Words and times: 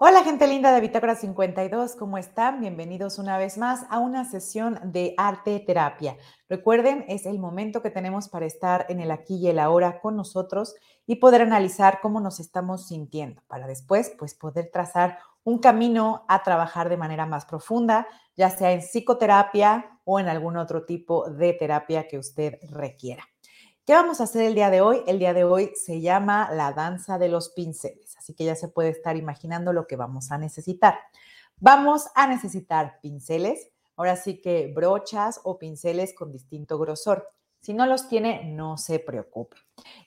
Hola 0.00 0.22
gente 0.22 0.46
linda 0.46 0.72
de 0.72 0.80
Bitácora 0.80 1.16
52, 1.16 1.96
¿cómo 1.96 2.18
están? 2.18 2.60
Bienvenidos 2.60 3.18
una 3.18 3.36
vez 3.36 3.58
más 3.58 3.84
a 3.90 3.98
una 3.98 4.24
sesión 4.24 4.78
de 4.92 5.12
arte 5.16 5.58
terapia. 5.58 6.16
Recuerden, 6.48 7.04
es 7.08 7.26
el 7.26 7.40
momento 7.40 7.82
que 7.82 7.90
tenemos 7.90 8.28
para 8.28 8.46
estar 8.46 8.86
en 8.90 9.00
el 9.00 9.10
aquí 9.10 9.38
y 9.38 9.48
el 9.48 9.58
ahora 9.58 10.00
con 10.00 10.14
nosotros 10.14 10.76
y 11.04 11.16
poder 11.16 11.42
analizar 11.42 11.98
cómo 12.00 12.20
nos 12.20 12.38
estamos 12.38 12.86
sintiendo, 12.86 13.42
para 13.48 13.66
después 13.66 14.14
pues 14.16 14.36
poder 14.36 14.70
trazar 14.72 15.18
un 15.42 15.58
camino 15.58 16.24
a 16.28 16.44
trabajar 16.44 16.88
de 16.88 16.96
manera 16.96 17.26
más 17.26 17.44
profunda, 17.44 18.06
ya 18.36 18.50
sea 18.50 18.70
en 18.70 18.82
psicoterapia 18.82 19.98
o 20.04 20.20
en 20.20 20.28
algún 20.28 20.58
otro 20.58 20.84
tipo 20.84 21.28
de 21.28 21.54
terapia 21.54 22.06
que 22.06 22.18
usted 22.18 22.60
requiera. 22.70 23.24
¿Qué 23.88 23.94
vamos 23.94 24.20
a 24.20 24.24
hacer 24.24 24.42
el 24.42 24.54
día 24.54 24.68
de 24.68 24.82
hoy? 24.82 25.00
El 25.06 25.18
día 25.18 25.32
de 25.32 25.44
hoy 25.44 25.72
se 25.74 26.02
llama 26.02 26.50
la 26.52 26.72
danza 26.72 27.16
de 27.16 27.30
los 27.30 27.48
pinceles, 27.48 28.18
así 28.18 28.34
que 28.34 28.44
ya 28.44 28.54
se 28.54 28.68
puede 28.68 28.90
estar 28.90 29.16
imaginando 29.16 29.72
lo 29.72 29.86
que 29.86 29.96
vamos 29.96 30.30
a 30.30 30.36
necesitar. 30.36 30.98
Vamos 31.56 32.08
a 32.14 32.26
necesitar 32.26 33.00
pinceles, 33.00 33.70
ahora 33.96 34.16
sí 34.16 34.42
que 34.42 34.70
brochas 34.76 35.40
o 35.42 35.58
pinceles 35.58 36.12
con 36.12 36.30
distinto 36.30 36.78
grosor. 36.78 37.30
Si 37.62 37.72
no 37.72 37.86
los 37.86 38.08
tiene, 38.08 38.44
no 38.52 38.76
se 38.76 38.98
preocupe. 38.98 39.56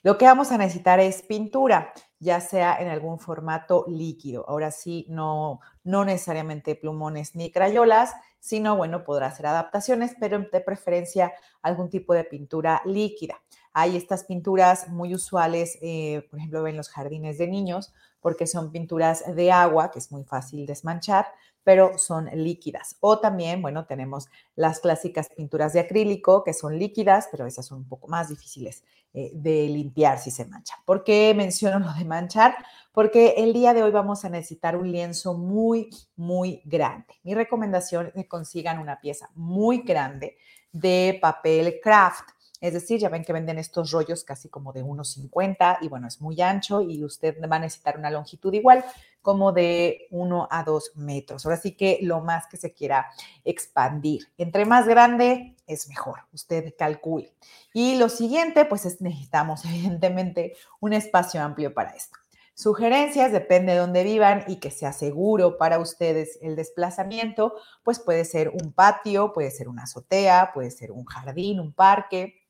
Lo 0.04 0.16
que 0.16 0.26
vamos 0.26 0.52
a 0.52 0.58
necesitar 0.58 1.00
es 1.00 1.22
pintura, 1.22 1.92
ya 2.20 2.40
sea 2.40 2.76
en 2.76 2.86
algún 2.86 3.18
formato 3.18 3.84
líquido. 3.88 4.44
Ahora 4.48 4.70
sí, 4.70 5.06
no, 5.08 5.58
no 5.82 6.04
necesariamente 6.04 6.76
plumones 6.76 7.34
ni 7.34 7.50
crayolas, 7.50 8.14
sino, 8.38 8.76
bueno, 8.76 9.02
podrá 9.02 9.26
hacer 9.26 9.46
adaptaciones, 9.46 10.14
pero 10.20 10.38
de 10.38 10.60
preferencia 10.60 11.32
algún 11.62 11.90
tipo 11.90 12.14
de 12.14 12.22
pintura 12.22 12.80
líquida. 12.84 13.41
Hay 13.72 13.96
estas 13.96 14.24
pinturas 14.24 14.88
muy 14.88 15.14
usuales, 15.14 15.78
eh, 15.82 16.26
por 16.30 16.38
ejemplo, 16.38 16.66
en 16.66 16.76
los 16.76 16.88
jardines 16.88 17.38
de 17.38 17.48
niños, 17.48 17.92
porque 18.20 18.46
son 18.46 18.70
pinturas 18.70 19.24
de 19.34 19.50
agua, 19.50 19.90
que 19.90 19.98
es 19.98 20.12
muy 20.12 20.24
fácil 20.24 20.66
desmanchar, 20.66 21.26
pero 21.64 21.98
son 21.98 22.28
líquidas. 22.34 22.96
O 23.00 23.18
también, 23.20 23.62
bueno, 23.62 23.86
tenemos 23.86 24.28
las 24.56 24.80
clásicas 24.80 25.28
pinturas 25.36 25.72
de 25.72 25.80
acrílico, 25.80 26.44
que 26.44 26.52
son 26.52 26.78
líquidas, 26.78 27.28
pero 27.30 27.46
esas 27.46 27.66
son 27.66 27.78
un 27.78 27.88
poco 27.88 28.08
más 28.08 28.28
difíciles 28.28 28.84
eh, 29.14 29.30
de 29.34 29.68
limpiar 29.68 30.18
si 30.18 30.30
se 30.30 30.44
manchan. 30.46 30.78
¿Por 30.84 31.04
qué 31.04 31.34
menciono 31.34 31.78
lo 31.78 31.92
de 31.92 32.04
manchar? 32.04 32.56
Porque 32.92 33.34
el 33.38 33.52
día 33.52 33.74
de 33.74 33.82
hoy 33.82 33.90
vamos 33.90 34.24
a 34.24 34.28
necesitar 34.28 34.76
un 34.76 34.90
lienzo 34.90 35.34
muy, 35.34 35.90
muy 36.16 36.62
grande. 36.64 37.14
Mi 37.22 37.34
recomendación 37.34 38.06
es 38.08 38.14
que 38.14 38.28
consigan 38.28 38.78
una 38.78 39.00
pieza 39.00 39.30
muy 39.34 39.82
grande 39.82 40.36
de 40.72 41.18
papel 41.20 41.78
craft 41.82 42.30
es 42.62 42.74
decir, 42.74 43.00
ya 43.00 43.08
ven 43.08 43.24
que 43.24 43.32
venden 43.32 43.58
estos 43.58 43.90
rollos 43.90 44.22
casi 44.22 44.48
como 44.48 44.72
de 44.72 44.84
1,50 44.84 45.78
y 45.80 45.88
bueno, 45.88 46.06
es 46.06 46.20
muy 46.20 46.40
ancho 46.40 46.80
y 46.80 47.04
usted 47.04 47.36
va 47.50 47.56
a 47.56 47.58
necesitar 47.58 47.98
una 47.98 48.08
longitud 48.08 48.52
igual 48.54 48.84
como 49.20 49.50
de 49.50 50.06
1 50.12 50.48
a 50.48 50.62
2 50.62 50.92
metros. 50.94 51.44
Ahora 51.44 51.56
sí 51.56 51.72
que 51.72 51.98
lo 52.02 52.20
más 52.20 52.46
que 52.46 52.56
se 52.56 52.72
quiera 52.72 53.08
expandir. 53.44 54.28
Entre 54.38 54.64
más 54.64 54.86
grande 54.86 55.56
es 55.66 55.88
mejor, 55.88 56.20
usted 56.32 56.74
calcule. 56.78 57.34
Y 57.74 57.96
lo 57.96 58.08
siguiente, 58.08 58.64
pues 58.64 58.86
es, 58.86 59.00
necesitamos 59.00 59.64
evidentemente 59.66 60.54
un 60.78 60.92
espacio 60.92 61.42
amplio 61.42 61.74
para 61.74 61.90
esto. 61.90 62.16
Sugerencias, 62.54 63.32
depende 63.32 63.72
de 63.72 63.78
dónde 63.78 64.04
vivan 64.04 64.44
y 64.46 64.56
que 64.56 64.70
sea 64.70 64.92
seguro 64.92 65.58
para 65.58 65.80
ustedes 65.80 66.38
el 66.42 66.54
desplazamiento, 66.54 67.54
pues 67.82 67.98
puede 67.98 68.24
ser 68.24 68.50
un 68.50 68.72
patio, 68.72 69.32
puede 69.32 69.50
ser 69.50 69.68
una 69.68 69.82
azotea, 69.82 70.52
puede 70.54 70.70
ser 70.70 70.92
un 70.92 71.04
jardín, 71.06 71.58
un 71.58 71.72
parque, 71.72 72.41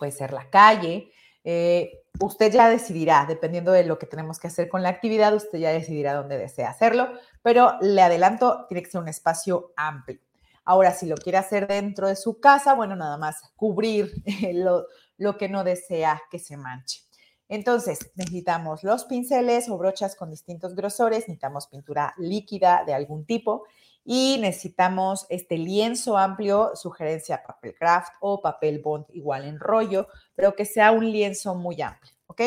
puede 0.00 0.10
ser 0.10 0.32
la 0.32 0.50
calle. 0.50 1.12
Eh, 1.44 2.02
usted 2.18 2.52
ya 2.52 2.68
decidirá, 2.68 3.26
dependiendo 3.28 3.70
de 3.70 3.84
lo 3.84 3.98
que 3.98 4.06
tenemos 4.06 4.40
que 4.40 4.48
hacer 4.48 4.68
con 4.68 4.82
la 4.82 4.88
actividad, 4.88 5.32
usted 5.34 5.58
ya 5.58 5.70
decidirá 5.70 6.14
dónde 6.14 6.38
desea 6.38 6.70
hacerlo, 6.70 7.08
pero 7.42 7.74
le 7.80 8.02
adelanto, 8.02 8.66
tiene 8.66 8.82
que 8.82 8.90
ser 8.90 9.00
un 9.00 9.08
espacio 9.08 9.72
amplio. 9.76 10.18
Ahora, 10.64 10.92
si 10.92 11.06
lo 11.06 11.16
quiere 11.16 11.38
hacer 11.38 11.68
dentro 11.68 12.08
de 12.08 12.16
su 12.16 12.40
casa, 12.40 12.74
bueno, 12.74 12.96
nada 12.96 13.16
más 13.16 13.40
cubrir 13.54 14.12
lo, 14.54 14.86
lo 15.18 15.36
que 15.36 15.48
no 15.48 15.62
desea 15.62 16.20
que 16.30 16.38
se 16.38 16.56
manche. 16.56 17.02
Entonces, 17.48 17.98
necesitamos 18.14 18.84
los 18.84 19.04
pinceles 19.04 19.68
o 19.68 19.76
brochas 19.76 20.16
con 20.16 20.30
distintos 20.30 20.74
grosores, 20.74 21.20
necesitamos 21.20 21.66
pintura 21.66 22.14
líquida 22.16 22.84
de 22.86 22.94
algún 22.94 23.24
tipo 23.26 23.64
y 24.04 24.38
necesitamos 24.40 25.26
este 25.28 25.58
lienzo 25.58 26.16
amplio, 26.16 26.72
sugerencia 26.74 27.42
papel 27.42 27.74
craft 27.74 28.12
o 28.20 28.40
papel 28.40 28.80
bond 28.80 29.06
igual 29.10 29.44
en 29.44 29.58
rollo, 29.58 30.08
pero 30.34 30.54
que 30.54 30.64
sea 30.64 30.92
un 30.92 31.10
lienzo 31.10 31.54
muy 31.54 31.80
amplio, 31.82 32.12
¿ok? 32.26 32.40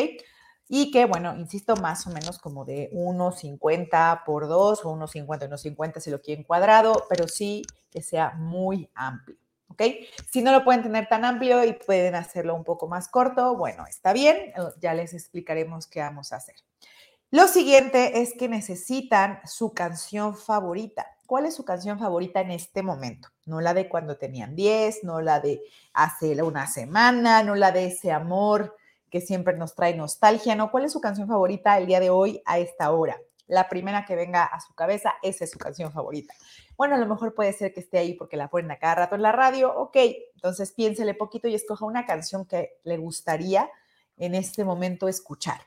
Y 0.68 0.90
que, 0.90 1.04
bueno, 1.04 1.36
insisto, 1.36 1.76
más 1.76 2.06
o 2.06 2.10
menos 2.10 2.38
como 2.38 2.64
de 2.64 2.90
1,50 2.92 4.24
por 4.24 4.48
2 4.48 4.84
o 4.84 4.96
1,50, 4.96 5.48
1,50 5.48 6.00
si 6.00 6.10
lo 6.10 6.20
quieren 6.20 6.44
cuadrado, 6.44 7.04
pero 7.08 7.28
sí 7.28 7.62
que 7.90 8.02
sea 8.02 8.30
muy 8.30 8.90
amplio. 8.94 9.36
¿ok? 9.68 9.82
Si 10.30 10.42
no 10.42 10.52
lo 10.52 10.64
pueden 10.64 10.82
tener 10.82 11.08
tan 11.08 11.24
amplio 11.24 11.64
y 11.64 11.72
pueden 11.74 12.14
hacerlo 12.14 12.54
un 12.54 12.64
poco 12.64 12.88
más 12.88 13.08
corto, 13.08 13.56
bueno, 13.56 13.86
está 13.86 14.12
bien, 14.12 14.52
ya 14.80 14.94
les 14.94 15.12
explicaremos 15.14 15.86
qué 15.86 16.00
vamos 16.00 16.32
a 16.32 16.36
hacer. 16.36 16.56
Lo 17.30 17.48
siguiente 17.48 18.22
es 18.22 18.34
que 18.34 18.48
necesitan 18.48 19.40
su 19.44 19.74
canción 19.74 20.36
favorita. 20.36 21.13
¿Cuál 21.26 21.46
es 21.46 21.54
su 21.54 21.64
canción 21.64 21.98
favorita 21.98 22.40
en 22.40 22.50
este 22.50 22.82
momento? 22.82 23.28
No 23.46 23.60
la 23.60 23.74
de 23.74 23.88
cuando 23.88 24.16
tenían 24.16 24.54
10, 24.54 25.04
no 25.04 25.20
la 25.20 25.40
de 25.40 25.62
hace 25.92 26.40
una 26.42 26.66
semana, 26.66 27.42
no 27.42 27.54
la 27.54 27.72
de 27.72 27.86
ese 27.86 28.12
amor 28.12 28.76
que 29.10 29.20
siempre 29.20 29.56
nos 29.56 29.74
trae 29.74 29.94
nostalgia, 29.94 30.54
no. 30.54 30.70
¿Cuál 30.70 30.84
es 30.84 30.92
su 30.92 31.00
canción 31.00 31.28
favorita 31.28 31.78
el 31.78 31.86
día 31.86 32.00
de 32.00 32.10
hoy 32.10 32.42
a 32.44 32.58
esta 32.58 32.90
hora? 32.90 33.16
La 33.46 33.68
primera 33.68 34.04
que 34.04 34.16
venga 34.16 34.44
a 34.44 34.60
su 34.60 34.74
cabeza, 34.74 35.14
esa 35.22 35.44
es 35.44 35.50
su 35.50 35.58
canción 35.58 35.92
favorita. 35.92 36.34
Bueno, 36.76 36.94
a 36.94 36.98
lo 36.98 37.06
mejor 37.06 37.34
puede 37.34 37.52
ser 37.52 37.72
que 37.72 37.80
esté 37.80 37.98
ahí 37.98 38.14
porque 38.14 38.36
la 38.36 38.48
ponen 38.48 38.70
a 38.70 38.78
cada 38.78 38.94
rato 38.96 39.14
en 39.14 39.22
la 39.22 39.32
radio. 39.32 39.72
Ok, 39.74 39.96
entonces 40.34 40.72
piénsele 40.72 41.14
poquito 41.14 41.46
y 41.46 41.54
escoja 41.54 41.84
una 41.84 42.06
canción 42.06 42.46
que 42.46 42.78
le 42.82 42.96
gustaría 42.96 43.70
en 44.16 44.34
este 44.34 44.64
momento 44.64 45.08
escuchar. 45.08 45.60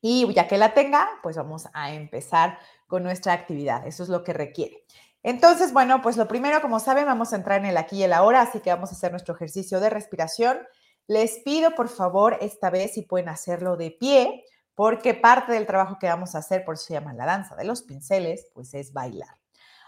Y 0.00 0.32
ya 0.32 0.46
que 0.46 0.58
la 0.58 0.74
tenga, 0.74 1.08
pues 1.22 1.36
vamos 1.36 1.68
a 1.72 1.92
empezar 1.92 2.58
con 2.88 3.04
nuestra 3.04 3.32
actividad. 3.34 3.86
Eso 3.86 4.02
es 4.02 4.08
lo 4.08 4.24
que 4.24 4.32
requiere. 4.32 4.84
Entonces, 5.22 5.72
bueno, 5.72 6.02
pues 6.02 6.16
lo 6.16 6.26
primero, 6.26 6.60
como 6.60 6.80
saben, 6.80 7.06
vamos 7.06 7.32
a 7.32 7.36
entrar 7.36 7.60
en 7.60 7.66
el 7.66 7.76
aquí 7.76 7.98
y 7.98 8.02
el 8.02 8.12
ahora, 8.12 8.40
así 8.40 8.60
que 8.60 8.70
vamos 8.70 8.90
a 8.90 8.94
hacer 8.94 9.12
nuestro 9.12 9.34
ejercicio 9.34 9.78
de 9.78 9.90
respiración. 9.90 10.58
Les 11.06 11.38
pido, 11.44 11.74
por 11.74 11.88
favor, 11.88 12.38
esta 12.40 12.70
vez 12.70 12.94
si 12.94 13.02
pueden 13.02 13.28
hacerlo 13.28 13.76
de 13.76 13.90
pie, 13.90 14.44
porque 14.74 15.14
parte 15.14 15.52
del 15.52 15.66
trabajo 15.66 15.98
que 16.00 16.06
vamos 16.06 16.34
a 16.34 16.38
hacer, 16.38 16.64
por 16.64 16.74
eso 16.74 16.84
se 16.84 16.94
llama 16.94 17.12
la 17.12 17.26
danza 17.26 17.56
de 17.56 17.64
los 17.64 17.82
pinceles, 17.82 18.48
pues 18.54 18.74
es 18.74 18.92
bailar. 18.92 19.36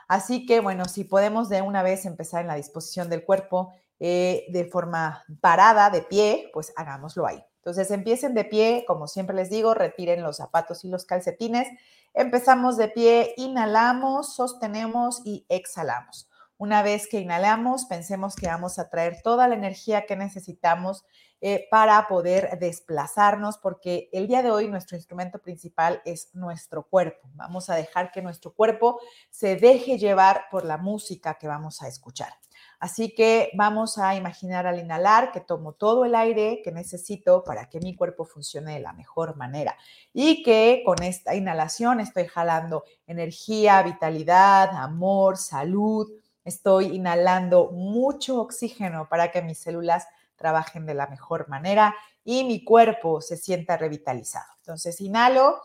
Así 0.08 0.46
que, 0.46 0.60
bueno, 0.60 0.86
si 0.86 1.04
podemos 1.04 1.48
de 1.48 1.62
una 1.62 1.82
vez 1.82 2.04
empezar 2.04 2.40
en 2.40 2.48
la 2.48 2.56
disposición 2.56 3.08
del 3.08 3.24
cuerpo 3.24 3.72
eh, 4.00 4.46
de 4.48 4.64
forma 4.64 5.22
parada, 5.40 5.90
de 5.90 6.02
pie, 6.02 6.50
pues 6.52 6.72
hagámoslo 6.74 7.26
ahí. 7.26 7.40
Entonces 7.60 7.90
empiecen 7.90 8.32
de 8.32 8.44
pie, 8.46 8.84
como 8.86 9.06
siempre 9.06 9.36
les 9.36 9.50
digo, 9.50 9.74
retiren 9.74 10.22
los 10.22 10.38
zapatos 10.38 10.82
y 10.84 10.88
los 10.88 11.04
calcetines. 11.04 11.68
Empezamos 12.14 12.78
de 12.78 12.88
pie, 12.88 13.34
inhalamos, 13.36 14.34
sostenemos 14.34 15.20
y 15.26 15.44
exhalamos. 15.50 16.26
Una 16.56 16.82
vez 16.82 17.06
que 17.06 17.20
inhalamos, 17.20 17.84
pensemos 17.84 18.34
que 18.34 18.46
vamos 18.46 18.78
a 18.78 18.88
traer 18.88 19.20
toda 19.22 19.46
la 19.46 19.54
energía 19.54 20.06
que 20.06 20.16
necesitamos 20.16 21.04
eh, 21.42 21.66
para 21.70 22.06
poder 22.08 22.58
desplazarnos, 22.58 23.58
porque 23.58 24.08
el 24.12 24.26
día 24.26 24.42
de 24.42 24.50
hoy 24.50 24.68
nuestro 24.68 24.96
instrumento 24.96 25.38
principal 25.38 26.02
es 26.04 26.34
nuestro 26.34 26.86
cuerpo. 26.86 27.28
Vamos 27.34 27.70
a 27.70 27.74
dejar 27.74 28.10
que 28.10 28.20
nuestro 28.20 28.52
cuerpo 28.54 29.00
se 29.30 29.56
deje 29.56 29.98
llevar 29.98 30.44
por 30.50 30.64
la 30.64 30.76
música 30.76 31.38
que 31.38 31.48
vamos 31.48 31.82
a 31.82 31.88
escuchar. 31.88 32.32
Así 32.80 33.14
que 33.14 33.50
vamos 33.52 33.98
a 33.98 34.14
imaginar 34.14 34.66
al 34.66 34.78
inhalar 34.78 35.32
que 35.32 35.40
tomo 35.42 35.74
todo 35.74 36.06
el 36.06 36.14
aire 36.14 36.62
que 36.64 36.72
necesito 36.72 37.44
para 37.44 37.68
que 37.68 37.78
mi 37.78 37.94
cuerpo 37.94 38.24
funcione 38.24 38.72
de 38.72 38.80
la 38.80 38.94
mejor 38.94 39.36
manera 39.36 39.76
y 40.14 40.42
que 40.42 40.82
con 40.86 41.02
esta 41.02 41.34
inhalación 41.34 42.00
estoy 42.00 42.26
jalando 42.26 42.84
energía, 43.06 43.82
vitalidad, 43.82 44.70
amor, 44.70 45.36
salud. 45.36 46.10
Estoy 46.42 46.96
inhalando 46.96 47.70
mucho 47.70 48.40
oxígeno 48.40 49.10
para 49.10 49.30
que 49.30 49.42
mis 49.42 49.58
células 49.58 50.06
trabajen 50.36 50.86
de 50.86 50.94
la 50.94 51.06
mejor 51.06 51.50
manera 51.50 51.94
y 52.24 52.44
mi 52.44 52.64
cuerpo 52.64 53.20
se 53.20 53.36
sienta 53.36 53.76
revitalizado. 53.76 54.54
Entonces, 54.60 54.98
inhalo, 55.02 55.60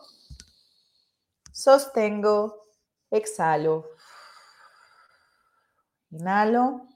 sostengo, 1.50 2.62
exhalo. 3.10 3.86
Inhalo 6.10 6.86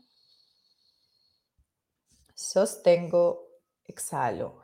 sostengo, 2.41 3.47
exhalo. 3.85 4.61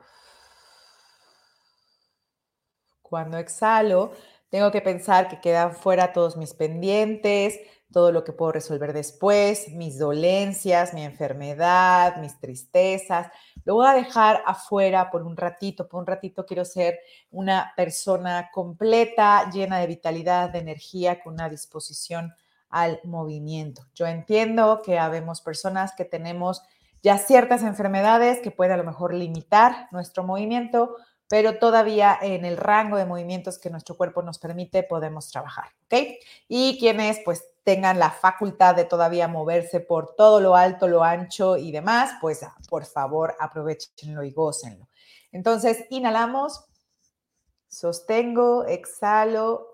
Cuando 3.01 3.37
exhalo, 3.37 4.11
Tengo 4.49 4.71
que 4.71 4.81
pensar 4.81 5.27
que 5.27 5.41
quedan 5.41 5.73
fuera 5.73 6.13
todos 6.13 6.37
mis 6.37 6.53
pendientes, 6.53 7.59
todo 7.91 8.13
lo 8.13 8.23
que 8.23 8.31
puedo 8.31 8.53
resolver 8.53 8.93
después, 8.93 9.69
mis 9.69 9.99
dolencias, 9.99 10.93
mi 10.93 11.03
enfermedad, 11.03 12.17
mis 12.17 12.39
tristezas. 12.39 13.27
Lo 13.65 13.75
voy 13.75 13.87
a 13.87 13.93
dejar 13.93 14.41
afuera 14.45 15.09
por 15.11 15.23
un 15.23 15.35
ratito. 15.35 15.89
Por 15.89 15.99
un 15.99 16.07
ratito 16.07 16.45
quiero 16.45 16.63
ser 16.63 16.99
una 17.29 17.73
persona 17.75 18.49
completa, 18.53 19.49
llena 19.51 19.79
de 19.79 19.87
vitalidad, 19.87 20.49
de 20.49 20.59
energía, 20.59 21.21
con 21.21 21.33
una 21.33 21.49
disposición 21.49 22.33
al 22.69 23.01
movimiento. 23.03 23.83
Yo 23.93 24.07
entiendo 24.07 24.81
que 24.83 24.97
habemos 24.97 25.41
personas 25.41 25.93
que 25.93 26.05
tenemos 26.05 26.61
ya 27.03 27.17
ciertas 27.17 27.63
enfermedades 27.63 28.39
que 28.39 28.51
pueden 28.51 28.73
a 28.73 28.77
lo 28.77 28.83
mejor 28.83 29.13
limitar 29.13 29.87
nuestro 29.91 30.23
movimiento, 30.23 30.95
pero 31.29 31.59
todavía 31.59 32.17
en 32.21 32.45
el 32.45 32.57
rango 32.57 32.97
de 32.97 33.05
movimientos 33.05 33.59
que 33.59 33.69
nuestro 33.69 33.97
cuerpo 33.97 34.21
nos 34.21 34.39
permite 34.39 34.83
podemos 34.83 35.29
trabajar, 35.29 35.65
¿ok? 35.85 36.17
Y 36.47 36.77
quienes 36.79 37.19
pues 37.25 37.43
tengan 37.63 37.99
la 37.99 38.11
facultad 38.11 38.75
de 38.75 38.85
todavía 38.85 39.27
moverse 39.27 39.81
por 39.81 40.15
todo 40.15 40.39
lo 40.39 40.55
alto, 40.55 40.87
lo 40.87 41.03
ancho 41.03 41.57
y 41.57 41.71
demás, 41.71 42.11
pues 42.21 42.43
ah, 42.43 42.55
por 42.69 42.85
favor 42.85 43.35
aprovechenlo 43.39 44.23
y 44.23 44.31
gócenlo. 44.31 44.87
Entonces, 45.33 45.83
inhalamos, 45.89 46.65
sostengo, 47.67 48.63
exhalo 48.65 49.73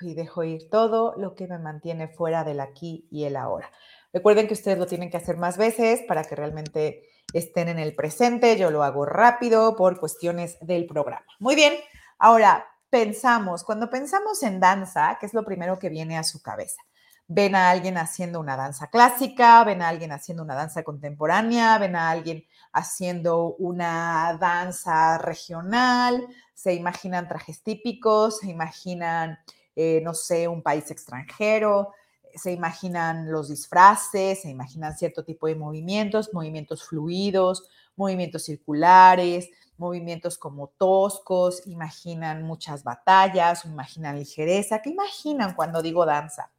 y 0.00 0.14
dejo 0.14 0.44
ir 0.44 0.70
todo 0.70 1.14
lo 1.16 1.34
que 1.34 1.48
me 1.48 1.58
mantiene 1.58 2.06
fuera 2.06 2.44
del 2.44 2.60
aquí 2.60 3.08
y 3.10 3.24
el 3.24 3.34
ahora. 3.36 3.70
Recuerden 4.12 4.46
que 4.46 4.54
ustedes 4.54 4.78
lo 4.78 4.86
tienen 4.86 5.10
que 5.10 5.16
hacer 5.16 5.38
más 5.38 5.56
veces 5.56 6.02
para 6.06 6.24
que 6.24 6.36
realmente 6.36 7.08
estén 7.32 7.68
en 7.68 7.78
el 7.78 7.94
presente. 7.94 8.56
Yo 8.58 8.70
lo 8.70 8.82
hago 8.82 9.06
rápido 9.06 9.74
por 9.74 9.98
cuestiones 9.98 10.58
del 10.60 10.86
programa. 10.86 11.24
Muy 11.38 11.54
bien, 11.54 11.74
ahora 12.18 12.66
pensamos, 12.90 13.64
cuando 13.64 13.88
pensamos 13.88 14.42
en 14.42 14.60
danza, 14.60 15.16
¿qué 15.18 15.24
es 15.24 15.32
lo 15.32 15.44
primero 15.44 15.78
que 15.78 15.88
viene 15.88 16.18
a 16.18 16.24
su 16.24 16.42
cabeza? 16.42 16.82
Ven 17.26 17.54
a 17.54 17.70
alguien 17.70 17.96
haciendo 17.96 18.38
una 18.38 18.54
danza 18.54 18.88
clásica, 18.88 19.64
ven 19.64 19.80
a 19.80 19.88
alguien 19.88 20.12
haciendo 20.12 20.42
una 20.42 20.54
danza 20.54 20.82
contemporánea, 20.82 21.78
ven 21.78 21.96
a 21.96 22.10
alguien 22.10 22.44
haciendo 22.72 23.54
una 23.54 24.36
danza 24.38 25.16
regional, 25.16 26.26
se 26.52 26.74
imaginan 26.74 27.28
trajes 27.28 27.62
típicos, 27.62 28.40
se 28.40 28.50
imaginan, 28.50 29.38
eh, 29.74 30.02
no 30.04 30.12
sé, 30.12 30.46
un 30.46 30.62
país 30.62 30.90
extranjero, 30.90 31.94
se 32.34 32.52
imaginan 32.52 33.30
los 33.30 33.48
disfraces, 33.48 34.42
se 34.42 34.50
imaginan 34.50 34.96
cierto 34.96 35.24
tipo 35.24 35.46
de 35.46 35.54
movimientos, 35.54 36.32
movimientos 36.32 36.84
fluidos, 36.84 37.68
movimientos 37.96 38.44
circulares, 38.44 39.48
movimientos 39.76 40.38
como 40.38 40.68
toscos, 40.68 41.66
imaginan 41.66 42.42
muchas 42.42 42.84
batallas, 42.84 43.64
imaginan 43.64 44.18
ligereza. 44.18 44.80
¿Qué 44.80 44.90
imaginan 44.90 45.54
cuando 45.54 45.82
digo 45.82 46.06
danza? 46.06 46.50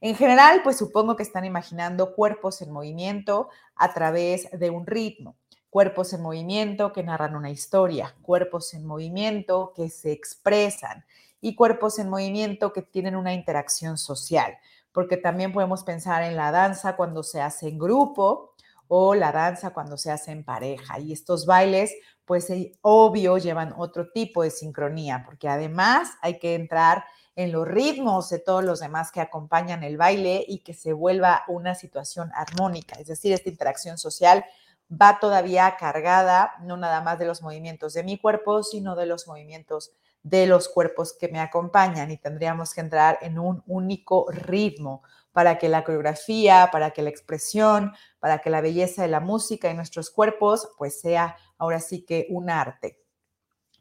En 0.00 0.14
general, 0.14 0.60
pues 0.62 0.78
supongo 0.78 1.16
que 1.16 1.24
están 1.24 1.44
imaginando 1.44 2.14
cuerpos 2.14 2.62
en 2.62 2.70
movimiento 2.70 3.48
a 3.74 3.92
través 3.92 4.48
de 4.52 4.70
un 4.70 4.86
ritmo, 4.86 5.36
cuerpos 5.70 6.12
en 6.12 6.22
movimiento 6.22 6.92
que 6.92 7.02
narran 7.02 7.34
una 7.34 7.50
historia, 7.50 8.14
cuerpos 8.22 8.74
en 8.74 8.86
movimiento 8.86 9.72
que 9.74 9.90
se 9.90 10.12
expresan 10.12 11.04
y 11.40 11.56
cuerpos 11.56 11.98
en 11.98 12.08
movimiento 12.08 12.72
que 12.72 12.82
tienen 12.82 13.16
una 13.16 13.34
interacción 13.34 13.98
social 13.98 14.56
porque 14.92 15.16
también 15.16 15.52
podemos 15.52 15.84
pensar 15.84 16.22
en 16.22 16.36
la 16.36 16.50
danza 16.50 16.96
cuando 16.96 17.22
se 17.22 17.40
hace 17.40 17.68
en 17.68 17.78
grupo 17.78 18.54
o 18.88 19.14
la 19.14 19.32
danza 19.32 19.70
cuando 19.70 19.96
se 19.96 20.10
hace 20.10 20.32
en 20.32 20.44
pareja. 20.44 20.98
Y 20.98 21.12
estos 21.12 21.46
bailes, 21.46 21.92
pues 22.24 22.48
eh, 22.50 22.72
obvio, 22.80 23.38
llevan 23.38 23.74
otro 23.76 24.10
tipo 24.10 24.42
de 24.42 24.50
sincronía, 24.50 25.22
porque 25.24 25.48
además 25.48 26.10
hay 26.22 26.38
que 26.38 26.54
entrar 26.54 27.04
en 27.36 27.52
los 27.52 27.68
ritmos 27.68 28.30
de 28.30 28.40
todos 28.40 28.64
los 28.64 28.80
demás 28.80 29.12
que 29.12 29.20
acompañan 29.20 29.84
el 29.84 29.96
baile 29.96 30.44
y 30.48 30.60
que 30.60 30.74
se 30.74 30.92
vuelva 30.92 31.44
una 31.46 31.76
situación 31.76 32.32
armónica. 32.34 32.96
Es 32.98 33.06
decir, 33.06 33.32
esta 33.32 33.48
interacción 33.48 33.96
social 33.96 34.44
va 34.90 35.20
todavía 35.20 35.76
cargada 35.78 36.54
no 36.62 36.76
nada 36.76 37.00
más 37.00 37.18
de 37.18 37.26
los 37.26 37.42
movimientos 37.42 37.92
de 37.92 38.02
mi 38.02 38.18
cuerpo, 38.18 38.62
sino 38.62 38.96
de 38.96 39.06
los 39.06 39.28
movimientos 39.28 39.92
de 40.28 40.46
los 40.46 40.68
cuerpos 40.68 41.16
que 41.18 41.28
me 41.28 41.40
acompañan 41.40 42.10
y 42.10 42.18
tendríamos 42.18 42.74
que 42.74 42.80
entrar 42.80 43.18
en 43.22 43.38
un 43.38 43.62
único 43.66 44.26
ritmo 44.30 45.02
para 45.32 45.58
que 45.58 45.68
la 45.68 45.84
coreografía, 45.84 46.68
para 46.72 46.90
que 46.90 47.02
la 47.02 47.10
expresión, 47.10 47.92
para 48.18 48.38
que 48.38 48.50
la 48.50 48.60
belleza 48.60 49.02
de 49.02 49.08
la 49.08 49.20
música 49.20 49.70
y 49.70 49.74
nuestros 49.74 50.10
cuerpos 50.10 50.68
pues 50.76 51.00
sea 51.00 51.36
ahora 51.58 51.80
sí 51.80 52.04
que 52.04 52.26
un 52.30 52.50
arte. 52.50 53.00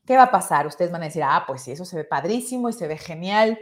¿Qué 0.05 0.15
va 0.15 0.23
a 0.23 0.31
pasar? 0.31 0.65
Ustedes 0.67 0.91
van 0.91 1.01
a 1.01 1.05
decir, 1.05 1.23
ah, 1.23 1.43
pues 1.45 1.63
sí, 1.63 1.73
eso 1.73 1.83
se 1.83 1.97
ve 1.97 2.03
padrísimo 2.05 2.69
y 2.69 2.73
se 2.73 2.87
ve 2.87 2.97
genial, 2.97 3.59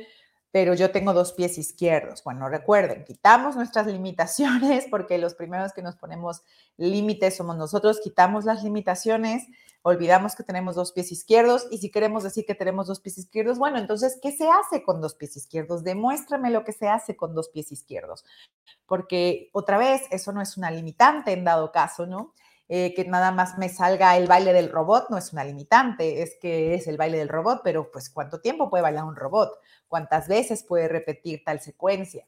pero 0.56 0.74
yo 0.74 0.90
tengo 0.90 1.12
dos 1.12 1.34
pies 1.34 1.58
izquierdos. 1.58 2.24
Bueno, 2.24 2.48
recuerden, 2.48 3.04
quitamos 3.04 3.58
nuestras 3.58 3.88
limitaciones 3.88 4.86
porque 4.90 5.18
los 5.18 5.34
primeros 5.34 5.74
que 5.74 5.82
nos 5.82 5.98
ponemos 5.98 6.44
límites 6.78 7.36
somos 7.36 7.58
nosotros, 7.58 8.00
quitamos 8.02 8.46
las 8.46 8.64
limitaciones 8.64 9.44
olvidamos 9.82 10.34
que 10.34 10.44
tenemos 10.44 10.76
dos 10.76 10.94
pies 10.94 11.12
izquierdos 11.12 11.68
y 11.70 11.78
si 11.80 11.92
queremos 11.92 12.24
decir 12.24 12.46
que 12.46 12.56
tenemos 12.56 12.88
dos 12.88 13.02
pies 13.02 13.18
izquierdos, 13.20 13.60
bueno, 13.60 13.78
entonces, 13.78 14.18
¿qué 14.20 14.32
se 14.32 14.48
hace 14.50 14.82
con 14.82 15.00
dos 15.00 15.14
pies 15.14 15.38
izquierdos? 15.38 15.84
Demuéstrame 15.84 16.50
lo 16.50 16.64
que 16.64 16.72
se 16.72 16.88
hace 16.88 17.16
con 17.16 17.36
dos 17.36 17.50
pies 17.50 17.72
izquierdos, 17.72 18.26
porque 18.88 19.50
otra 19.52 19.78
vez, 19.78 20.04
eso 20.10 20.32
no 20.32 20.42
es 20.42 20.58
una 20.58 20.72
limitante 20.72 21.34
en 21.34 21.44
dado 21.44 21.72
caso, 21.72 22.08
¿no? 22.08 22.34
Eh, 22.68 22.94
que 22.96 23.06
nada 23.06 23.32
más 23.32 23.60
me 23.60 23.70
salga 23.70 24.18
el 24.18 24.28
baile 24.28 24.52
del 24.52 24.72
robot 24.72 25.12
no 25.12 25.20
es 25.20 25.32
una 25.34 25.44
limitante, 25.44 26.24
es 26.24 26.36
que 26.42 26.74
es 26.74 26.88
el 26.88 26.98
baile 26.98 27.20
del 27.20 27.30
robot, 27.30 27.62
pero 27.64 27.92
pues 27.92 28.10
¿cuánto 28.10 28.42
tiempo 28.42 28.72
puede 28.72 28.82
bailar 28.82 29.04
un 29.04 29.16
robot? 29.16 29.52
¿Cuántas 29.88 30.28
veces 30.28 30.64
puede 30.64 30.88
repetir 30.88 31.44
tal 31.46 31.60
secuencia? 31.60 32.26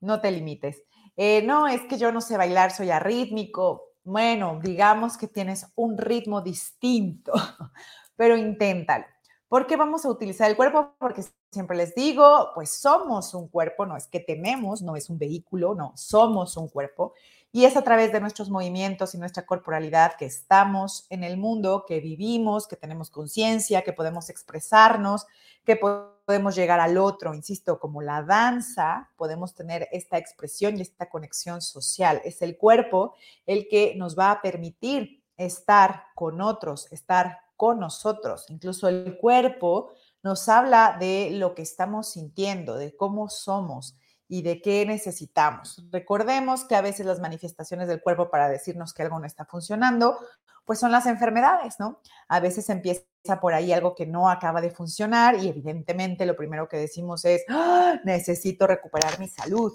No 0.00 0.20
te 0.20 0.30
limites. 0.30 0.82
Eh, 1.16 1.42
no, 1.42 1.66
es 1.66 1.80
que 1.88 1.96
yo 1.96 2.12
no 2.12 2.20
sé 2.20 2.36
bailar, 2.36 2.72
soy 2.72 2.90
arrítmico 2.90 3.94
bueno, 4.04 4.60
digamos 4.62 5.16
que 5.16 5.28
tienes 5.28 5.66
un 5.76 5.96
ritmo 5.96 6.42
distinto, 6.42 7.32
pero 8.16 8.36
inténtalo. 8.36 9.06
¿Por 9.48 9.66
qué 9.66 9.76
vamos 9.76 10.04
a 10.04 10.10
utilizar 10.10 10.50
el 10.50 10.56
cuerpo? 10.56 10.94
Porque 10.98 11.24
siempre 11.50 11.76
les 11.76 11.94
digo, 11.94 12.50
pues 12.54 12.70
somos 12.70 13.32
un 13.34 13.48
cuerpo, 13.48 13.86
no 13.86 13.96
es 13.96 14.06
que 14.06 14.20
tenemos, 14.20 14.82
no 14.82 14.96
es 14.96 15.08
un 15.08 15.18
vehículo, 15.18 15.74
no, 15.74 15.92
somos 15.96 16.56
un 16.56 16.68
cuerpo. 16.68 17.14
Y 17.56 17.66
es 17.66 17.76
a 17.76 17.82
través 17.82 18.10
de 18.10 18.18
nuestros 18.18 18.50
movimientos 18.50 19.14
y 19.14 19.18
nuestra 19.18 19.46
corporalidad 19.46 20.16
que 20.16 20.24
estamos 20.24 21.06
en 21.08 21.22
el 21.22 21.36
mundo, 21.36 21.84
que 21.86 22.00
vivimos, 22.00 22.66
que 22.66 22.74
tenemos 22.74 23.10
conciencia, 23.10 23.82
que 23.82 23.92
podemos 23.92 24.28
expresarnos, 24.28 25.28
que 25.64 25.76
podemos 25.76 26.56
llegar 26.56 26.80
al 26.80 26.98
otro. 26.98 27.32
Insisto, 27.32 27.78
como 27.78 28.02
la 28.02 28.24
danza, 28.24 29.12
podemos 29.16 29.54
tener 29.54 29.86
esta 29.92 30.18
expresión 30.18 30.76
y 30.76 30.80
esta 30.80 31.08
conexión 31.08 31.62
social. 31.62 32.20
Es 32.24 32.42
el 32.42 32.56
cuerpo 32.56 33.14
el 33.46 33.68
que 33.68 33.94
nos 33.94 34.18
va 34.18 34.32
a 34.32 34.42
permitir 34.42 35.22
estar 35.36 36.06
con 36.16 36.40
otros, 36.40 36.90
estar 36.90 37.38
con 37.56 37.78
nosotros. 37.78 38.46
Incluso 38.48 38.88
el 38.88 39.16
cuerpo 39.16 39.92
nos 40.24 40.48
habla 40.48 40.96
de 40.98 41.30
lo 41.30 41.54
que 41.54 41.62
estamos 41.62 42.08
sintiendo, 42.08 42.74
de 42.74 42.96
cómo 42.96 43.28
somos 43.28 43.96
y 44.34 44.42
de 44.42 44.60
qué 44.60 44.84
necesitamos. 44.84 45.80
Recordemos 45.92 46.64
que 46.64 46.74
a 46.74 46.80
veces 46.80 47.06
las 47.06 47.20
manifestaciones 47.20 47.86
del 47.86 48.02
cuerpo 48.02 48.30
para 48.30 48.48
decirnos 48.48 48.92
que 48.92 49.02
algo 49.02 49.20
no 49.20 49.26
está 49.26 49.44
funcionando, 49.44 50.18
pues 50.64 50.80
son 50.80 50.90
las 50.90 51.06
enfermedades, 51.06 51.76
¿no? 51.78 52.00
A 52.26 52.40
veces 52.40 52.68
empieza 52.68 53.04
por 53.40 53.54
ahí 53.54 53.72
algo 53.72 53.94
que 53.94 54.06
no 54.06 54.28
acaba 54.28 54.60
de 54.60 54.72
funcionar 54.72 55.36
y 55.36 55.48
evidentemente 55.48 56.26
lo 56.26 56.34
primero 56.34 56.68
que 56.68 56.76
decimos 56.78 57.24
es, 57.24 57.44
¡Ah! 57.48 58.00
necesito 58.02 58.66
recuperar 58.66 59.20
mi 59.20 59.28
salud 59.28 59.72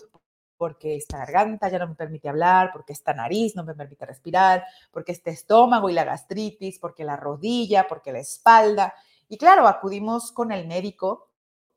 porque 0.57 0.97
esta 0.97 1.19
garganta 1.19 1.69
ya 1.69 1.79
no 1.79 1.87
me 1.87 1.95
permite 1.95 2.27
hablar, 2.27 2.71
porque 2.73 2.91
esta 2.91 3.13
nariz 3.13 3.55
no 3.55 3.63
me 3.63 3.75
permite 3.75 4.05
respirar, 4.05 4.65
porque 4.91 5.13
este 5.13 5.29
estómago 5.29 5.89
y 5.89 5.93
la 5.93 6.03
gastritis, 6.03 6.79
porque 6.79 7.05
la 7.05 7.15
rodilla, 7.15 7.87
porque 7.87 8.11
la 8.11 8.19
espalda. 8.19 8.93
Y 9.29 9.37
claro, 9.37 9.69
acudimos 9.69 10.33
con 10.33 10.51
el 10.51 10.67
médico 10.67 11.28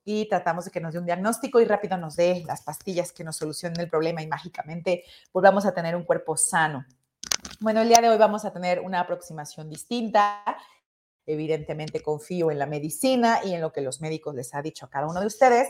y 0.05 0.29
tratamos 0.29 0.65
de 0.65 0.71
que 0.71 0.81
nos 0.81 0.93
dé 0.93 0.99
un 0.99 1.07
diagnóstico 1.07 1.61
y 1.61 1.65
rápido 1.65 1.97
nos 1.97 2.17
dé 2.17 2.43
las 2.47 2.63
pastillas 2.63 3.13
que 3.13 3.25
nos 3.25 3.37
solucionen 3.37 3.81
el 3.81 3.89
problema 3.89 4.23
y 4.23 4.27
mágicamente 4.27 5.05
volvamos 5.33 5.65
a 5.67 5.73
tener 5.73 5.95
un 5.95 6.05
cuerpo 6.05 6.37
sano. 6.37 6.85
Bueno, 7.61 7.81
el 7.81 7.89
día 7.89 8.01
de 8.01 8.09
hoy 8.09 8.19
vamos 8.19 8.45
a 8.45 8.53
tener 8.53 8.81
una 8.81 9.01
aproximación 9.01 9.71
distinta. 9.71 10.43
Evidentemente 11.25 12.03
confío 12.03 12.51
en 12.51 12.59
la 12.59 12.67
medicina 12.67 13.41
y 13.45 13.55
en 13.55 13.61
lo 13.61 13.73
que 13.73 13.81
los 13.81 14.01
médicos 14.01 14.35
les 14.35 14.55
ha 14.55 14.63
dicho 14.63 14.87
a 14.87 14.91
cada 14.91 15.07
uno 15.07 15.21
de 15.21 15.27
ustedes, 15.27 15.69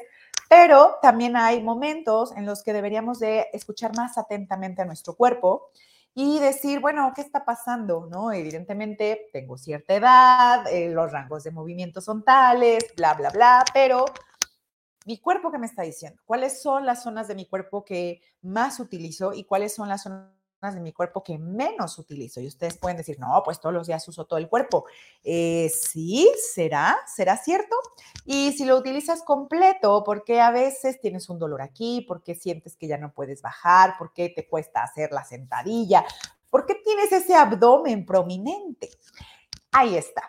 pero 0.48 0.96
también 1.02 1.36
hay 1.36 1.62
momentos 1.62 2.32
en 2.36 2.46
los 2.46 2.62
que 2.62 2.72
deberíamos 2.72 3.18
de 3.18 3.48
escuchar 3.52 3.94
más 3.94 4.16
atentamente 4.16 4.80
a 4.80 4.86
nuestro 4.86 5.14
cuerpo 5.14 5.70
y 6.14 6.38
decir, 6.40 6.80
bueno, 6.80 7.12
¿qué 7.14 7.22
está 7.22 7.44
pasando? 7.44 8.08
¿No? 8.10 8.32
Evidentemente 8.32 9.28
tengo 9.32 9.56
cierta 9.56 9.94
edad, 9.94 10.66
eh, 10.70 10.90
los 10.90 11.10
rangos 11.10 11.44
de 11.44 11.50
movimiento 11.50 12.00
son 12.00 12.22
tales, 12.22 12.92
bla, 12.96 13.14
bla, 13.14 13.30
bla, 13.30 13.64
pero 13.72 14.04
mi 15.06 15.18
cuerpo, 15.18 15.50
¿qué 15.50 15.58
me 15.58 15.66
está 15.66 15.82
diciendo? 15.82 16.20
¿Cuáles 16.24 16.62
son 16.62 16.86
las 16.86 17.02
zonas 17.02 17.28
de 17.28 17.34
mi 17.34 17.46
cuerpo 17.46 17.84
que 17.84 18.20
más 18.42 18.78
utilizo 18.78 19.32
y 19.32 19.44
cuáles 19.44 19.74
son 19.74 19.88
las 19.88 20.02
zonas 20.02 20.28
de 20.70 20.80
mi 20.80 20.92
cuerpo 20.92 21.24
que 21.24 21.38
menos 21.38 21.98
utilizo. 21.98 22.40
Y 22.40 22.46
ustedes 22.46 22.78
pueden 22.78 22.96
decir, 22.96 23.18
no, 23.18 23.42
pues 23.44 23.60
todos 23.60 23.74
los 23.74 23.88
días 23.88 24.06
uso 24.06 24.24
todo 24.26 24.38
el 24.38 24.48
cuerpo. 24.48 24.84
Eh, 25.24 25.68
sí, 25.68 26.30
será, 26.52 26.96
será 27.12 27.36
cierto. 27.36 27.74
Y 28.24 28.52
si 28.52 28.64
lo 28.64 28.76
utilizas 28.76 29.22
completo, 29.22 30.04
porque 30.04 30.40
a 30.40 30.52
veces 30.52 31.00
tienes 31.00 31.28
un 31.28 31.38
dolor 31.38 31.62
aquí, 31.62 32.04
porque 32.06 32.34
sientes 32.34 32.76
que 32.76 32.86
ya 32.86 32.96
no 32.96 33.12
puedes 33.12 33.42
bajar, 33.42 33.96
porque 33.98 34.28
te 34.28 34.46
cuesta 34.48 34.84
hacer 34.84 35.10
la 35.10 35.24
sentadilla, 35.24 36.04
porque 36.48 36.76
tienes 36.76 37.10
ese 37.10 37.34
abdomen 37.34 38.06
prominente. 38.06 38.90
Ahí 39.72 39.96
está. 39.96 40.22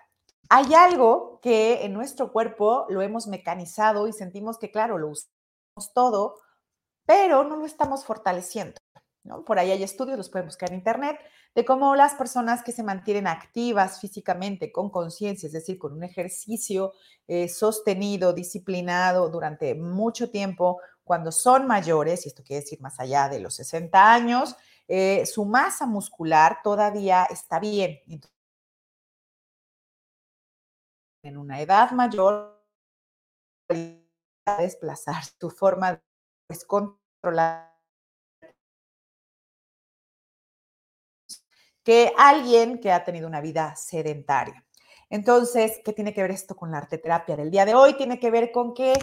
Hay 0.49 0.73
algo 0.73 1.39
que 1.41 1.85
en 1.85 1.93
nuestro 1.93 2.31
cuerpo 2.31 2.85
lo 2.89 3.01
hemos 3.01 3.27
mecanizado 3.27 4.07
y 4.07 4.13
sentimos 4.13 4.57
que, 4.57 4.71
claro, 4.71 4.97
lo 4.97 5.09
usamos 5.09 5.93
todo, 5.93 6.39
pero 7.05 7.43
no 7.43 7.57
lo 7.57 7.65
estamos 7.65 8.05
fortaleciendo. 8.05 8.82
Por 9.45 9.57
ahí 9.57 9.71
hay 9.71 9.83
estudios, 9.83 10.17
los 10.17 10.29
pueden 10.29 10.47
buscar 10.47 10.69
en 10.69 10.75
internet, 10.75 11.17
de 11.55 11.63
cómo 11.63 11.95
las 11.95 12.13
personas 12.15 12.61
que 12.61 12.73
se 12.73 12.83
mantienen 12.83 13.27
activas 13.27 14.01
físicamente, 14.01 14.71
con 14.71 14.89
conciencia, 14.89 15.47
es 15.47 15.53
decir, 15.53 15.77
con 15.77 15.93
un 15.93 16.03
ejercicio 16.03 16.93
eh, 17.27 17.47
sostenido, 17.47 18.33
disciplinado 18.33 19.29
durante 19.29 19.75
mucho 19.75 20.29
tiempo, 20.29 20.81
cuando 21.05 21.31
son 21.31 21.67
mayores, 21.67 22.25
y 22.25 22.29
esto 22.29 22.43
quiere 22.43 22.61
decir 22.61 22.81
más 22.81 22.99
allá 22.99 23.29
de 23.29 23.39
los 23.39 23.55
60 23.55 24.13
años, 24.13 24.55
eh, 24.87 25.25
su 25.25 25.45
masa 25.45 25.85
muscular 25.85 26.59
todavía 26.63 27.25
está 27.25 27.59
bien. 27.59 28.01
en 31.23 31.37
una 31.37 31.61
edad 31.61 31.91
mayor, 31.91 32.61
desplazar 34.59 35.23
tu 35.39 35.49
forma 35.49 35.93
de 35.93 36.57
controlar 36.67 37.72
que 41.83 42.13
alguien 42.17 42.79
que 42.79 42.91
ha 42.91 43.03
tenido 43.03 43.27
una 43.27 43.41
vida 43.41 43.75
sedentaria. 43.75 44.63
Entonces, 45.09 45.79
¿qué 45.83 45.93
tiene 45.93 46.13
que 46.13 46.21
ver 46.21 46.31
esto 46.31 46.55
con 46.55 46.71
la 46.71 46.79
arteterapia 46.79 47.35
del 47.35 47.51
día 47.51 47.65
de 47.65 47.75
hoy? 47.75 47.93
Tiene 47.93 48.19
que 48.19 48.31
ver 48.31 48.51
con 48.51 48.73
que 48.73 48.93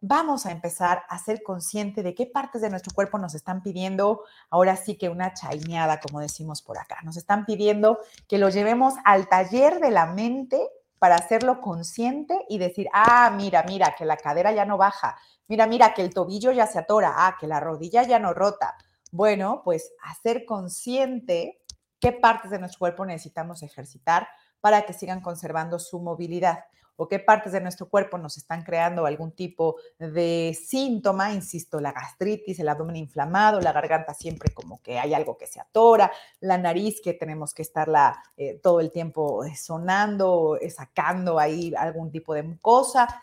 vamos 0.00 0.46
a 0.46 0.52
empezar 0.52 1.02
a 1.08 1.18
ser 1.18 1.42
consciente 1.42 2.02
de 2.02 2.14
qué 2.14 2.26
partes 2.26 2.62
de 2.62 2.70
nuestro 2.70 2.94
cuerpo 2.94 3.18
nos 3.18 3.34
están 3.34 3.62
pidiendo, 3.62 4.22
ahora 4.48 4.76
sí 4.76 4.96
que 4.96 5.08
una 5.08 5.34
chaineada, 5.34 6.00
como 6.00 6.20
decimos 6.20 6.62
por 6.62 6.78
acá. 6.78 6.98
Nos 7.02 7.16
están 7.16 7.44
pidiendo 7.44 7.98
que 8.28 8.38
lo 8.38 8.48
llevemos 8.48 8.94
al 9.04 9.28
taller 9.28 9.80
de 9.80 9.90
la 9.90 10.06
mente 10.06 10.60
para 10.98 11.16
hacerlo 11.16 11.60
consciente 11.60 12.44
y 12.48 12.58
decir, 12.58 12.88
ah, 12.92 13.32
mira, 13.34 13.64
mira, 13.66 13.94
que 13.96 14.04
la 14.04 14.16
cadera 14.16 14.52
ya 14.52 14.64
no 14.64 14.76
baja, 14.76 15.16
mira, 15.48 15.66
mira, 15.66 15.94
que 15.94 16.02
el 16.02 16.14
tobillo 16.14 16.52
ya 16.52 16.66
se 16.66 16.78
atora, 16.78 17.14
ah, 17.16 17.36
que 17.38 17.46
la 17.46 17.60
rodilla 17.60 18.02
ya 18.02 18.18
no 18.18 18.34
rota. 18.34 18.76
Bueno, 19.10 19.62
pues 19.64 19.92
hacer 20.02 20.44
consciente 20.44 21.59
qué 22.00 22.12
partes 22.12 22.50
de 22.50 22.58
nuestro 22.58 22.78
cuerpo 22.80 23.04
necesitamos 23.04 23.62
ejercitar 23.62 24.28
para 24.60 24.82
que 24.82 24.92
sigan 24.92 25.20
conservando 25.20 25.78
su 25.78 26.00
movilidad 26.00 26.64
o 27.02 27.08
qué 27.08 27.18
partes 27.18 27.52
de 27.52 27.62
nuestro 27.62 27.88
cuerpo 27.88 28.18
nos 28.18 28.36
están 28.36 28.62
creando 28.62 29.06
algún 29.06 29.32
tipo 29.32 29.76
de 29.98 30.54
síntoma, 30.62 31.32
insisto, 31.32 31.80
la 31.80 31.92
gastritis, 31.92 32.60
el 32.60 32.68
abdomen 32.68 32.96
inflamado, 32.96 33.58
la 33.58 33.72
garganta 33.72 34.12
siempre 34.12 34.52
como 34.52 34.82
que 34.82 34.98
hay 34.98 35.14
algo 35.14 35.38
que 35.38 35.46
se 35.46 35.60
atora, 35.60 36.12
la 36.40 36.58
nariz 36.58 37.00
que 37.02 37.14
tenemos 37.14 37.54
que 37.54 37.62
estarla 37.62 38.22
eh, 38.36 38.60
todo 38.62 38.80
el 38.80 38.92
tiempo 38.92 39.46
eh, 39.46 39.56
sonando, 39.56 40.58
eh, 40.60 40.68
sacando 40.68 41.38
ahí 41.38 41.72
algún 41.74 42.10
tipo 42.10 42.34
de 42.34 42.42
mucosa. 42.42 43.22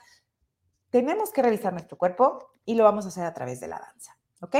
Tenemos 0.89 1.31
que 1.31 1.43
revisar 1.43 1.71
nuestro 1.71 1.99
cuerpo 1.99 2.55
y 2.65 2.73
lo 2.73 2.83
vamos 2.83 3.05
a 3.05 3.09
hacer 3.09 3.25
a 3.25 3.33
través 3.35 3.59
de 3.59 3.67
la 3.67 3.77
danza, 3.77 4.17
¿ok? 4.41 4.55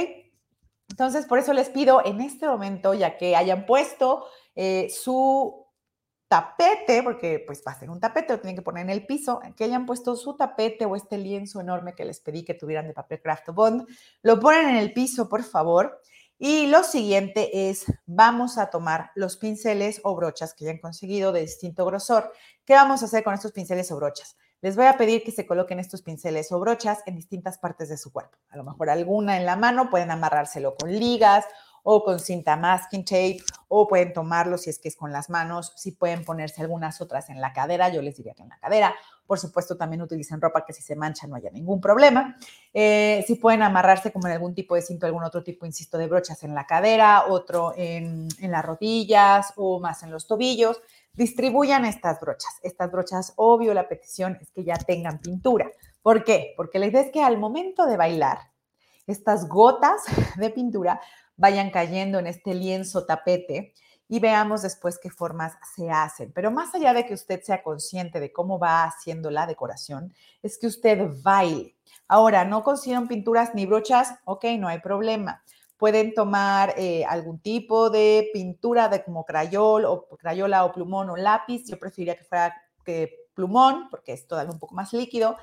Entonces, 0.90 1.26
por 1.26 1.40
eso 1.40 1.54
les 1.54 1.70
pido 1.70 2.04
en 2.06 2.22
este 2.22 2.48
momento, 2.48 2.94
ya 2.94 3.18
que 3.18 3.36
hayan 3.36 3.66
puesto 3.66 4.26
eh, 4.56 4.90
su 4.90 5.66
tapete, 6.28 7.04
porque 7.04 7.44
pues 7.46 7.64
va 7.66 7.72
a 7.72 7.80
ser 7.80 7.90
un 7.90 8.00
tapete, 8.00 8.34
lo 8.34 8.40
tienen 8.40 8.56
que 8.56 8.62
poner 8.62 8.84
en 8.84 8.90
el 8.90 9.06
piso, 9.06 9.40
que 9.56 9.64
hayan 9.64 9.86
puesto 9.86 10.16
su 10.16 10.36
tapete 10.36 10.86
o 10.86 10.96
este 10.96 11.18
lienzo 11.18 11.62
enorme 11.62 11.94
que 11.94 12.06
les 12.06 12.20
pedí 12.20 12.44
que 12.44 12.54
tuvieran 12.54 12.88
de 12.88 12.94
papel 12.94 13.22
craft 13.22 13.50
bond, 13.50 13.88
lo 14.24 14.40
ponen 14.40 14.70
en 14.70 14.76
el 14.76 14.94
piso, 14.94 15.30
por 15.30 15.44
favor. 15.44 16.02
Y 16.40 16.68
lo 16.68 16.84
siguiente 16.84 17.70
es, 17.70 17.86
vamos 18.06 18.60
a 18.60 18.70
tomar 18.70 19.12
los 19.16 19.38
pinceles 19.38 20.02
o 20.04 20.16
brochas 20.16 20.54
que 20.54 20.66
hayan 20.66 20.80
conseguido 20.80 21.32
de 21.32 21.42
distinto 21.42 21.84
grosor. 21.86 22.32
¿Qué 22.64 22.74
vamos 22.74 23.02
a 23.02 23.06
hacer 23.06 23.24
con 23.24 23.34
estos 23.34 23.54
pinceles 23.54 23.92
o 23.92 23.96
brochas? 23.96 24.38
Les 24.62 24.76
voy 24.76 24.86
a 24.86 24.98
pedir 24.98 25.24
que 25.24 25.32
se 25.32 25.46
coloquen 25.46 25.80
estos 25.80 26.02
pinceles 26.02 26.52
o 26.52 26.60
brochas 26.60 27.00
en 27.06 27.16
distintas 27.16 27.58
partes 27.58 27.90
de 27.90 27.98
su 27.98 28.12
cuerpo. 28.12 28.38
A 28.50 28.58
lo 28.58 28.64
mejor 28.64 28.90
alguna 28.90 29.38
en 29.38 29.46
la 29.46 29.56
mano, 29.56 29.90
pueden 29.90 30.12
amarrárselo 30.12 30.76
con 30.76 30.92
ligas 30.92 31.46
o 31.90 32.04
con 32.04 32.20
cinta 32.20 32.58
masking 32.58 33.06
tape, 33.06 33.38
o 33.70 33.88
pueden 33.88 34.12
tomarlo 34.12 34.58
si 34.58 34.70
es 34.70 34.78
que 34.78 34.90
es 34.90 34.98
con 34.98 35.14
las 35.14 35.30
manos, 35.30 35.72
si 35.78 35.94
pueden 35.94 36.26
ponerse 36.26 36.62
algunas 36.62 37.00
otras 37.00 37.30
en 37.30 37.40
la 37.40 37.54
cadera, 37.54 37.88
yo 37.88 38.02
les 38.02 38.18
diría 38.18 38.34
que 38.34 38.44
en 38.44 38.50
la 38.50 38.60
cadera. 38.60 38.94
Por 39.26 39.40
supuesto, 39.40 39.78
también 39.78 40.02
utilicen 40.02 40.42
ropa 40.42 40.66
que 40.66 40.74
si 40.74 40.82
se 40.82 40.98
mancha 40.98 41.28
no 41.28 41.36
haya 41.38 41.50
ningún 41.50 41.80
problema. 41.80 42.36
Eh, 42.74 43.24
si 43.26 43.36
pueden 43.36 43.62
amarrarse 43.62 44.12
como 44.12 44.28
en 44.28 44.34
algún 44.34 44.54
tipo 44.54 44.76
de 44.76 44.82
cinto, 44.82 45.06
algún 45.06 45.24
otro 45.24 45.44
tipo, 45.44 45.66
insisto, 45.66 45.98
de 45.98 46.08
brochas 46.08 46.44
en 46.44 46.54
la 46.54 46.66
cadera, 46.66 47.28
otro 47.30 47.74
en, 47.78 48.28
en 48.42 48.52
las 48.52 48.66
rodillas 48.66 49.54
o 49.56 49.80
más 49.80 50.04
en 50.04 50.12
los 50.12 50.28
tobillos 50.28 50.82
distribuyan 51.18 51.84
estas 51.84 52.20
brochas. 52.22 52.54
Estas 52.62 52.92
brochas, 52.92 53.34
obvio, 53.36 53.74
la 53.74 53.90
petición 53.90 54.38
es 54.40 54.52
que 54.52 54.64
ya 54.64 54.76
tengan 54.76 55.20
pintura. 55.20 55.70
¿Por 56.02 56.24
qué? 56.24 56.54
Porque 56.56 56.80
la 56.80 56.86
idea 56.86 57.02
es 57.02 57.12
que 57.12 57.22
al 57.22 57.38
momento 57.38 57.86
de 57.86 57.98
bailar, 57.98 58.38
estas 59.08 59.50
gotas 59.50 60.04
de 60.38 60.50
pintura 60.52 61.02
vayan 61.36 61.72
cayendo 61.72 62.20
en 62.20 62.28
este 62.28 62.54
lienzo 62.54 63.06
tapete 63.06 63.74
y 64.08 64.20
veamos 64.20 64.62
después 64.62 65.00
qué 65.02 65.10
formas 65.10 65.54
se 65.76 65.90
hacen. 65.90 66.32
Pero 66.32 66.52
más 66.52 66.74
allá 66.74 66.94
de 66.94 67.06
que 67.06 67.14
usted 67.14 67.42
sea 67.42 67.62
consciente 67.62 68.20
de 68.20 68.32
cómo 68.32 68.58
va 68.58 68.84
haciendo 68.84 69.30
la 69.32 69.46
decoración, 69.46 70.14
es 70.42 70.58
que 70.58 70.68
usted 70.68 71.10
baile. 71.22 71.76
Ahora, 72.08 72.46
no 72.46 72.64
consigan 72.64 73.08
pinturas 73.08 73.54
ni 73.54 73.66
brochas, 73.66 74.14
ok, 74.24 74.46
no 74.60 74.68
hay 74.68 74.80
problema. 74.80 75.44
Pueden 75.78 76.14
tomar 76.14 76.74
eh, 76.78 77.06
algún 77.06 77.40
tipo 77.40 77.90
de 77.90 78.30
pintura 78.34 78.90
de 78.90 79.04
como 79.04 79.26
crayol 79.26 79.86
o 79.86 80.08
crayola 80.18 80.66
o 80.66 80.72
plumón 80.72 81.10
o 81.10 81.16
lápiz. 81.16 81.66
Yo 81.68 81.78
preferiría 81.78 82.16
que 82.16 82.24
fuera 82.24 82.56
que 82.84 83.28
plumón 83.34 83.88
porque 83.90 84.14
es 84.14 84.28
todavía 84.28 84.52
un 84.52 84.60
poco 84.60 84.76
más 84.76 84.92
líquido. 84.94 85.38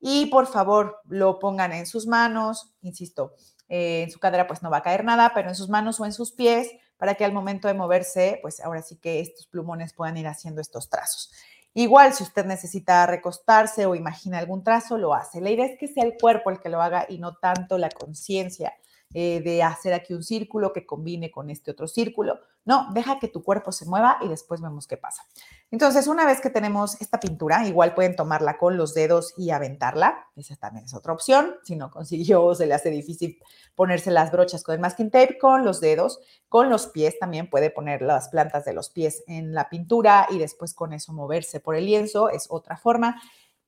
Y 0.00 0.26
por 0.26 0.46
favor, 0.46 1.00
lo 1.08 1.38
pongan 1.38 1.72
en 1.72 1.86
sus 1.86 2.06
manos, 2.06 2.72
insisto, 2.82 3.34
eh, 3.68 4.02
en 4.04 4.10
su 4.10 4.20
cadera 4.20 4.46
pues 4.46 4.62
no 4.62 4.70
va 4.70 4.78
a 4.78 4.82
caer 4.82 5.04
nada, 5.04 5.32
pero 5.34 5.48
en 5.48 5.54
sus 5.54 5.68
manos 5.68 5.98
o 6.00 6.04
en 6.04 6.12
sus 6.12 6.32
pies 6.32 6.70
para 6.96 7.14
que 7.14 7.24
al 7.24 7.32
momento 7.32 7.68
de 7.68 7.74
moverse, 7.74 8.38
pues 8.42 8.60
ahora 8.60 8.82
sí 8.82 8.96
que 8.96 9.20
estos 9.20 9.46
plumones 9.46 9.92
puedan 9.92 10.16
ir 10.16 10.26
haciendo 10.26 10.60
estos 10.60 10.88
trazos. 10.88 11.32
Igual, 11.74 12.12
si 12.12 12.24
usted 12.24 12.44
necesita 12.44 13.06
recostarse 13.06 13.86
o 13.86 13.94
imagina 13.94 14.38
algún 14.38 14.64
trazo, 14.64 14.98
lo 14.98 15.14
hace. 15.14 15.40
La 15.40 15.50
idea 15.50 15.66
es 15.66 15.78
que 15.78 15.86
sea 15.86 16.04
el 16.04 16.16
cuerpo 16.20 16.50
el 16.50 16.60
que 16.60 16.68
lo 16.68 16.82
haga 16.82 17.06
y 17.08 17.18
no 17.18 17.36
tanto 17.36 17.78
la 17.78 17.88
conciencia 17.88 18.74
eh, 19.14 19.40
de 19.42 19.62
hacer 19.62 19.94
aquí 19.94 20.12
un 20.12 20.22
círculo 20.22 20.72
que 20.72 20.84
combine 20.84 21.30
con 21.30 21.48
este 21.48 21.70
otro 21.70 21.88
círculo. 21.88 22.40
No, 22.66 22.88
deja 22.92 23.18
que 23.18 23.28
tu 23.28 23.42
cuerpo 23.42 23.72
se 23.72 23.86
mueva 23.86 24.18
y 24.20 24.28
después 24.28 24.60
vemos 24.60 24.86
qué 24.86 24.98
pasa. 24.98 25.22
Entonces, 25.70 26.06
una 26.06 26.26
vez 26.26 26.42
que 26.42 26.50
tenemos 26.50 27.00
esta 27.00 27.18
pintura, 27.18 27.66
igual 27.66 27.94
pueden 27.94 28.14
tomarla 28.14 28.58
con 28.58 28.76
los 28.76 28.92
dedos 28.92 29.32
y 29.38 29.48
aventarla. 29.48 30.26
Esa 30.36 30.56
también 30.56 30.84
es 30.84 30.92
otra 30.92 31.14
opción. 31.14 31.54
Si 31.62 31.76
no 31.76 31.90
consiguió 31.90 32.54
se 32.54 32.66
le 32.66 32.74
hace 32.74 32.90
difícil 32.90 33.38
ponerse 33.74 34.10
las 34.10 34.30
brochas 34.30 34.62
con 34.62 34.74
el 34.74 34.80
masking 34.82 35.10
tape, 35.10 35.38
con 35.38 35.64
los 35.64 35.80
dedos, 35.80 36.20
con 36.50 36.68
los 36.68 36.88
pies 36.88 37.18
también 37.18 37.48
puede 37.48 37.70
poner 37.70 38.02
las 38.02 38.28
plantas 38.28 38.66
de 38.66 38.74
los 38.74 38.90
pies 38.90 39.24
en 39.26 39.54
la 39.54 39.70
pintura 39.70 40.26
y 40.28 40.38
después 40.38 40.74
con 40.74 40.92
eso 40.92 41.14
moverse 41.14 41.60
por 41.60 41.76
el 41.76 41.86
lienzo. 41.86 42.28
Es 42.28 42.46
otra 42.50 42.76
forma 42.76 43.18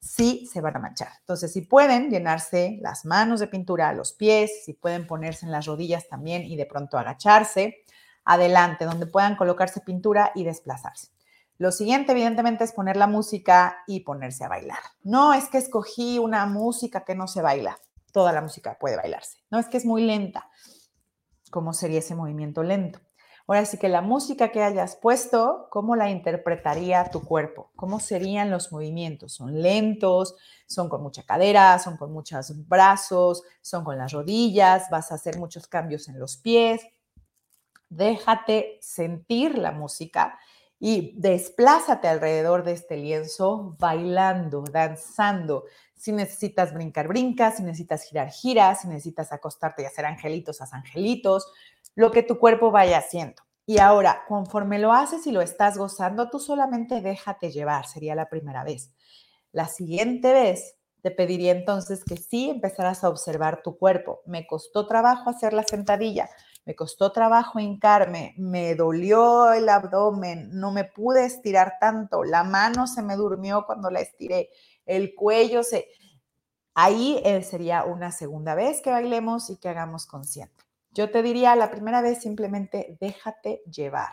sí 0.00 0.48
se 0.50 0.60
van 0.60 0.76
a 0.76 0.80
manchar. 0.80 1.08
Entonces, 1.20 1.52
si 1.52 1.62
pueden 1.62 2.10
llenarse 2.10 2.78
las 2.80 3.04
manos 3.04 3.40
de 3.40 3.46
pintura, 3.46 3.92
los 3.92 4.12
pies, 4.12 4.64
si 4.64 4.72
pueden 4.72 5.06
ponerse 5.06 5.46
en 5.46 5.52
las 5.52 5.66
rodillas 5.66 6.08
también 6.08 6.42
y 6.44 6.56
de 6.56 6.66
pronto 6.66 6.98
agacharse, 6.98 7.84
adelante, 8.24 8.84
donde 8.84 9.06
puedan 9.06 9.36
colocarse 9.36 9.80
pintura 9.80 10.32
y 10.34 10.44
desplazarse. 10.44 11.08
Lo 11.58 11.72
siguiente, 11.72 12.12
evidentemente, 12.12 12.64
es 12.64 12.72
poner 12.72 12.96
la 12.96 13.06
música 13.06 13.82
y 13.86 14.00
ponerse 14.00 14.44
a 14.44 14.48
bailar. 14.48 14.78
No 15.02 15.34
es 15.34 15.48
que 15.48 15.58
escogí 15.58 16.18
una 16.18 16.46
música 16.46 17.04
que 17.04 17.14
no 17.14 17.28
se 17.28 17.42
baila. 17.42 17.78
Toda 18.12 18.32
la 18.32 18.40
música 18.40 18.78
puede 18.78 18.96
bailarse. 18.96 19.38
No 19.50 19.58
es 19.58 19.68
que 19.68 19.76
es 19.76 19.84
muy 19.84 20.02
lenta. 20.02 20.48
¿Cómo 21.50 21.74
sería 21.74 21.98
ese 21.98 22.14
movimiento 22.14 22.62
lento? 22.62 23.00
Ahora 23.50 23.66
sí 23.66 23.78
que 23.78 23.88
la 23.88 24.00
música 24.00 24.52
que 24.52 24.62
hayas 24.62 24.94
puesto, 24.94 25.66
¿cómo 25.70 25.96
la 25.96 26.08
interpretaría 26.08 27.10
tu 27.10 27.24
cuerpo? 27.24 27.72
¿Cómo 27.74 27.98
serían 27.98 28.48
los 28.48 28.70
movimientos? 28.70 29.32
¿Son 29.32 29.60
lentos? 29.60 30.36
¿Son 30.68 30.88
con 30.88 31.02
mucha 31.02 31.24
cadera? 31.24 31.76
¿Son 31.80 31.96
con 31.96 32.12
muchos 32.12 32.52
brazos? 32.68 33.42
¿Son 33.60 33.82
con 33.82 33.98
las 33.98 34.12
rodillas? 34.12 34.84
¿Vas 34.88 35.10
a 35.10 35.16
hacer 35.16 35.36
muchos 35.36 35.66
cambios 35.66 36.08
en 36.08 36.20
los 36.20 36.36
pies? 36.36 36.80
Déjate 37.88 38.78
sentir 38.80 39.58
la 39.58 39.72
música 39.72 40.38
y 40.78 41.12
desplázate 41.18 42.06
alrededor 42.06 42.62
de 42.62 42.74
este 42.74 42.98
lienzo 42.98 43.74
bailando, 43.80 44.62
danzando. 44.62 45.64
Si 45.96 46.12
necesitas 46.12 46.72
brincar, 46.72 47.08
brinca. 47.08 47.50
Si 47.50 47.64
necesitas 47.64 48.04
girar, 48.04 48.30
gira. 48.30 48.76
Si 48.76 48.86
necesitas 48.86 49.32
acostarte 49.32 49.82
y 49.82 49.86
hacer 49.86 50.06
angelitos, 50.06 50.60
haz 50.62 50.72
angelitos 50.72 51.48
lo 51.94 52.10
que 52.10 52.22
tu 52.22 52.38
cuerpo 52.38 52.70
vaya 52.70 52.98
haciendo. 52.98 53.42
Y 53.66 53.78
ahora, 53.78 54.24
conforme 54.26 54.78
lo 54.78 54.92
haces 54.92 55.26
y 55.26 55.32
lo 55.32 55.40
estás 55.40 55.78
gozando, 55.78 56.28
tú 56.28 56.40
solamente 56.40 57.00
déjate 57.00 57.52
llevar, 57.52 57.86
sería 57.86 58.14
la 58.14 58.28
primera 58.28 58.64
vez. 58.64 58.92
La 59.52 59.68
siguiente 59.68 60.32
vez 60.32 60.76
te 61.02 61.10
pediría 61.10 61.52
entonces 61.52 62.04
que 62.04 62.16
sí 62.16 62.50
empezaras 62.50 63.04
a 63.04 63.08
observar 63.08 63.62
tu 63.62 63.78
cuerpo. 63.78 64.22
Me 64.26 64.46
costó 64.46 64.86
trabajo 64.86 65.30
hacer 65.30 65.52
la 65.52 65.62
sentadilla, 65.62 66.28
me 66.64 66.74
costó 66.74 67.12
trabajo 67.12 67.58
hincarme, 67.58 68.34
me 68.36 68.74
dolió 68.74 69.52
el 69.52 69.68
abdomen, 69.68 70.50
no 70.52 70.72
me 70.72 70.84
pude 70.84 71.24
estirar 71.24 71.74
tanto, 71.80 72.22
la 72.24 72.44
mano 72.44 72.86
se 72.86 73.02
me 73.02 73.16
durmió 73.16 73.64
cuando 73.66 73.90
la 73.90 74.00
estiré, 74.00 74.50
el 74.86 75.14
cuello 75.14 75.62
se... 75.62 75.86
Ahí 76.74 77.20
eh, 77.24 77.42
sería 77.42 77.84
una 77.84 78.12
segunda 78.12 78.54
vez 78.54 78.80
que 78.80 78.90
bailemos 78.90 79.50
y 79.50 79.56
que 79.56 79.68
hagamos 79.68 80.06
consciente. 80.06 80.64
Yo 80.92 81.10
te 81.10 81.22
diría, 81.22 81.54
la 81.56 81.70
primera 81.70 82.02
vez 82.02 82.20
simplemente 82.20 82.96
déjate 83.00 83.62
llevar. 83.70 84.12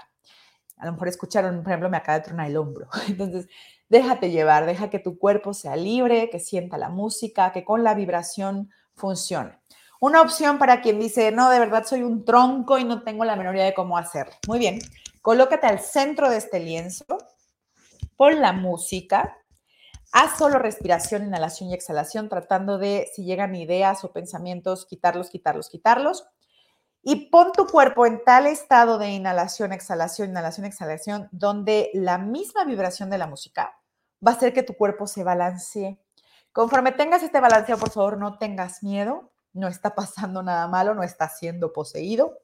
A 0.77 0.85
lo 0.85 0.91
mejor 0.91 1.07
escucharon, 1.07 1.63
por 1.63 1.71
ejemplo, 1.71 1.89
me 1.89 1.97
acaba 1.97 2.19
de 2.19 2.25
tronar 2.25 2.47
el 2.47 2.57
hombro. 2.57 2.87
Entonces, 3.07 3.47
déjate 3.89 4.29
llevar, 4.29 4.65
deja 4.65 4.89
que 4.89 4.99
tu 4.99 5.17
cuerpo 5.17 5.53
sea 5.53 5.75
libre, 5.75 6.29
que 6.29 6.39
sienta 6.39 6.77
la 6.77 6.89
música, 6.89 7.51
que 7.51 7.63
con 7.63 7.83
la 7.83 7.95
vibración 7.95 8.69
funcione. 8.95 9.59
Una 9.99 10.21
opción 10.21 10.59
para 10.59 10.81
quien 10.81 10.99
dice, 10.99 11.31
no, 11.31 11.49
de 11.49 11.59
verdad 11.59 11.83
soy 11.85 12.03
un 12.03 12.23
tronco 12.23 12.77
y 12.77 12.83
no 12.83 13.01
tengo 13.03 13.25
la 13.25 13.35
menor 13.35 13.55
idea 13.55 13.65
de 13.65 13.73
cómo 13.73 13.97
hacerlo. 13.97 14.33
Muy 14.47 14.59
bien, 14.59 14.79
colócate 15.23 15.65
al 15.65 15.79
centro 15.79 16.29
de 16.29 16.37
este 16.37 16.59
lienzo, 16.59 17.05
pon 18.15 18.39
la 18.39 18.53
música, 18.53 19.35
haz 20.11 20.37
solo 20.37 20.59
respiración, 20.59 21.25
inhalación 21.25 21.71
y 21.71 21.73
exhalación, 21.73 22.29
tratando 22.29 22.77
de, 22.77 23.07
si 23.15 23.23
llegan 23.23 23.55
ideas 23.55 24.03
o 24.03 24.13
pensamientos, 24.13 24.85
quitarlos, 24.85 25.31
quitarlos, 25.31 25.69
quitarlos. 25.69 26.27
Y 27.09 27.29
pon 27.29 27.53
tu 27.53 27.67
cuerpo 27.67 28.05
en 28.05 28.21
tal 28.25 28.47
estado 28.47 28.97
de 28.97 29.07
inhalación, 29.11 29.71
exhalación, 29.71 30.31
inhalación, 30.31 30.65
exhalación, 30.65 31.29
donde 31.31 31.89
la 31.93 32.17
misma 32.17 32.65
vibración 32.65 33.09
de 33.09 33.17
la 33.17 33.27
música 33.27 33.79
va 34.15 34.33
a 34.33 34.35
hacer 34.35 34.51
que 34.51 34.61
tu 34.61 34.73
cuerpo 34.73 35.07
se 35.07 35.23
balancee. 35.23 36.01
Conforme 36.51 36.91
tengas 36.91 37.23
este 37.23 37.39
balanceo, 37.39 37.77
por 37.77 37.91
favor, 37.91 38.17
no 38.17 38.37
tengas 38.37 38.83
miedo, 38.83 39.31
no 39.53 39.69
está 39.69 39.95
pasando 39.95 40.43
nada 40.43 40.67
malo, 40.67 40.95
no 40.95 41.03
está 41.03 41.29
siendo 41.29 41.71
poseído. 41.71 42.39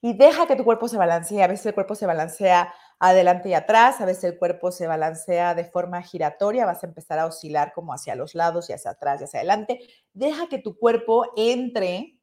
Y 0.00 0.16
deja 0.16 0.46
que 0.46 0.56
tu 0.56 0.64
cuerpo 0.64 0.88
se 0.88 0.96
balancee. 0.96 1.42
A 1.42 1.46
veces 1.46 1.66
el 1.66 1.74
cuerpo 1.74 1.94
se 1.94 2.06
balancea 2.06 2.72
adelante 2.98 3.50
y 3.50 3.52
atrás, 3.52 4.00
a 4.00 4.06
veces 4.06 4.24
el 4.24 4.38
cuerpo 4.38 4.72
se 4.72 4.86
balancea 4.86 5.54
de 5.54 5.66
forma 5.66 6.00
giratoria, 6.00 6.64
vas 6.64 6.82
a 6.82 6.86
empezar 6.86 7.18
a 7.18 7.26
oscilar 7.26 7.74
como 7.74 7.92
hacia 7.92 8.14
los 8.14 8.34
lados 8.34 8.70
y 8.70 8.72
hacia 8.72 8.92
atrás 8.92 9.20
y 9.20 9.24
hacia 9.24 9.40
adelante. 9.40 9.80
Deja 10.14 10.48
que 10.48 10.56
tu 10.56 10.78
cuerpo 10.78 11.26
entre 11.36 12.15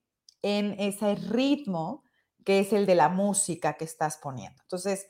en 0.43 0.75
ese 0.79 1.15
ritmo 1.15 2.03
que 2.45 2.59
es 2.59 2.73
el 2.73 2.85
de 2.85 2.95
la 2.95 3.09
música 3.09 3.73
que 3.73 3.85
estás 3.85 4.17
poniendo. 4.17 4.62
Entonces, 4.62 5.07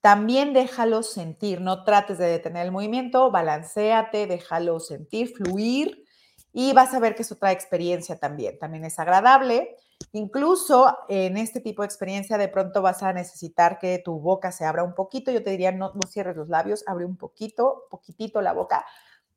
también 0.00 0.52
déjalo 0.52 1.02
sentir, 1.02 1.60
no 1.60 1.84
trates 1.84 2.16
de 2.18 2.26
detener 2.26 2.64
el 2.64 2.72
movimiento, 2.72 3.30
balanceate, 3.30 4.26
déjalo 4.26 4.78
sentir, 4.78 5.34
fluir 5.34 6.04
y 6.52 6.72
vas 6.72 6.94
a 6.94 7.00
ver 7.00 7.14
que 7.16 7.22
eso 7.22 7.36
trae 7.36 7.52
experiencia 7.52 8.18
también. 8.18 8.58
También 8.58 8.84
es 8.84 8.98
agradable. 8.98 9.76
Incluso 10.12 10.96
en 11.08 11.36
este 11.36 11.60
tipo 11.60 11.82
de 11.82 11.86
experiencia 11.86 12.38
de 12.38 12.48
pronto 12.48 12.82
vas 12.82 13.02
a 13.02 13.12
necesitar 13.12 13.78
que 13.78 13.98
tu 13.98 14.20
boca 14.20 14.52
se 14.52 14.64
abra 14.64 14.84
un 14.84 14.94
poquito. 14.94 15.32
Yo 15.32 15.42
te 15.42 15.50
diría, 15.50 15.72
no, 15.72 15.92
no 15.94 16.08
cierres 16.08 16.36
los 16.36 16.48
labios, 16.48 16.84
abre 16.86 17.04
un 17.04 17.16
poquito, 17.16 17.86
poquitito 17.90 18.40
la 18.40 18.52
boca, 18.52 18.86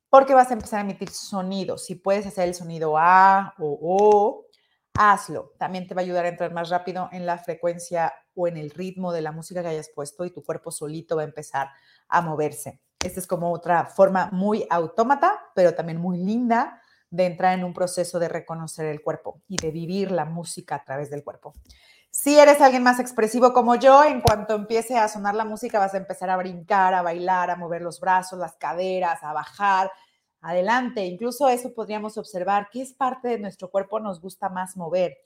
porque 0.10 0.34
vas 0.34 0.52
a 0.52 0.54
empezar 0.54 0.80
a 0.80 0.84
emitir 0.84 1.10
sonidos. 1.10 1.86
Si 1.86 1.96
puedes 1.96 2.26
hacer 2.26 2.48
el 2.48 2.54
sonido 2.54 2.96
A 2.98 3.54
o 3.58 3.80
O, 3.82 4.46
hazlo. 4.94 5.54
También 5.58 5.88
te 5.88 5.94
va 5.94 6.02
a 6.02 6.04
ayudar 6.04 6.26
a 6.26 6.30
entrar 6.30 6.54
más 6.54 6.70
rápido 6.70 7.10
en 7.12 7.26
la 7.26 7.38
frecuencia 7.38 8.14
o 8.36 8.48
en 8.48 8.58
el 8.58 8.70
ritmo 8.70 9.12
de 9.12 9.22
la 9.22 9.32
música 9.32 9.62
que 9.62 9.70
hayas 9.70 9.90
puesto 9.90 10.26
y 10.26 10.32
tu 10.32 10.44
cuerpo 10.44 10.72
solito 10.72 11.16
va 11.16 11.24
a 11.24 11.26
empezar 11.26 11.70
a 12.08 12.22
moverse. 12.22 12.82
Esta 13.04 13.20
es 13.20 13.28
como 13.28 13.52
otra 13.54 13.86
forma 13.86 14.30
muy 14.32 14.66
autómata, 14.70 15.40
pero 15.56 15.74
también 15.74 16.00
muy 16.00 16.18
linda 16.18 16.82
de 17.10 17.26
entrar 17.26 17.58
en 17.58 17.64
un 17.64 17.74
proceso 17.74 18.20
de 18.20 18.28
reconocer 18.28 18.86
el 18.86 19.02
cuerpo 19.02 19.42
y 19.48 19.58
de 19.58 19.72
vivir 19.72 20.12
la 20.12 20.26
música 20.26 20.76
a 20.76 20.84
través 20.84 21.10
del 21.10 21.24
cuerpo. 21.24 21.54
Si 22.12 22.38
eres 22.38 22.60
alguien 22.60 22.84
más 22.84 23.00
expresivo 23.00 23.54
como 23.54 23.76
yo, 23.76 24.04
en 24.04 24.22
cuanto 24.22 24.56
empiece 24.56 24.98
a 24.98 25.08
sonar 25.08 25.36
la 25.36 25.46
música 25.46 25.80
vas 25.80 25.94
a 25.94 25.98
empezar 25.98 26.30
a 26.30 26.38
brincar, 26.38 26.94
a 26.94 27.02
bailar, 27.02 27.52
a 27.52 27.56
mover 27.56 27.82
los 27.82 28.00
brazos, 28.00 28.40
las 28.40 28.56
caderas, 28.58 29.24
a 29.24 29.32
bajar, 29.32 29.92
adelante. 30.42 31.06
Incluso 31.06 31.48
eso 31.50 31.74
podríamos 31.74 32.18
observar, 32.18 32.70
qué 32.72 32.82
es 32.82 32.94
parte 32.94 33.28
de 33.28 33.40
nuestro 33.40 33.70
cuerpo 33.70 34.00
nos 34.00 34.22
gusta 34.22 34.50
más 34.50 34.78
mover. 34.78 35.18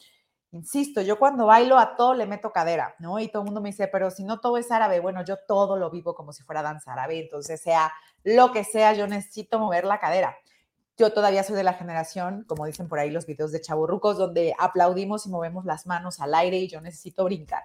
Insisto, 0.51 1.01
yo 1.01 1.17
cuando 1.17 1.47
bailo 1.47 1.79
a 1.79 1.95
todo 1.95 2.13
le 2.13 2.27
meto 2.27 2.51
cadera, 2.51 2.93
¿no? 2.99 3.19
Y 3.19 3.27
todo 3.27 3.41
el 3.41 3.45
mundo 3.45 3.59
me 3.59 3.69
dice, 3.69 3.87
pero 3.87 4.11
si 4.11 4.23
no 4.23 4.39
todo 4.39 4.57
es 4.57 4.71
árabe, 4.71 4.99
bueno, 4.99 5.23
yo 5.25 5.37
todo 5.47 5.77
lo 5.77 5.89
vivo 5.89 6.13
como 6.13 6.31
si 6.31 6.43
fuera 6.43 6.61
danza 6.61 6.93
árabe, 6.93 7.19
entonces 7.19 7.59
sea 7.59 7.91
lo 8.23 8.51
que 8.51 8.63
sea, 8.63 8.93
yo 8.93 9.07
necesito 9.07 9.57
mover 9.57 9.83
la 9.83 9.99
cadera. 9.99 10.37
Yo 10.95 11.11
todavía 11.11 11.43
soy 11.43 11.55
de 11.55 11.63
la 11.63 11.73
generación, 11.73 12.45
como 12.47 12.67
dicen 12.67 12.87
por 12.87 12.99
ahí 12.99 13.09
los 13.09 13.25
videos 13.25 13.51
de 13.51 13.61
chaburrucos, 13.61 14.15
donde 14.15 14.53
aplaudimos 14.59 15.25
y 15.25 15.29
movemos 15.29 15.65
las 15.65 15.87
manos 15.87 16.19
al 16.19 16.35
aire 16.35 16.57
y 16.57 16.67
yo 16.67 16.81
necesito 16.81 17.23
brincar. 17.23 17.63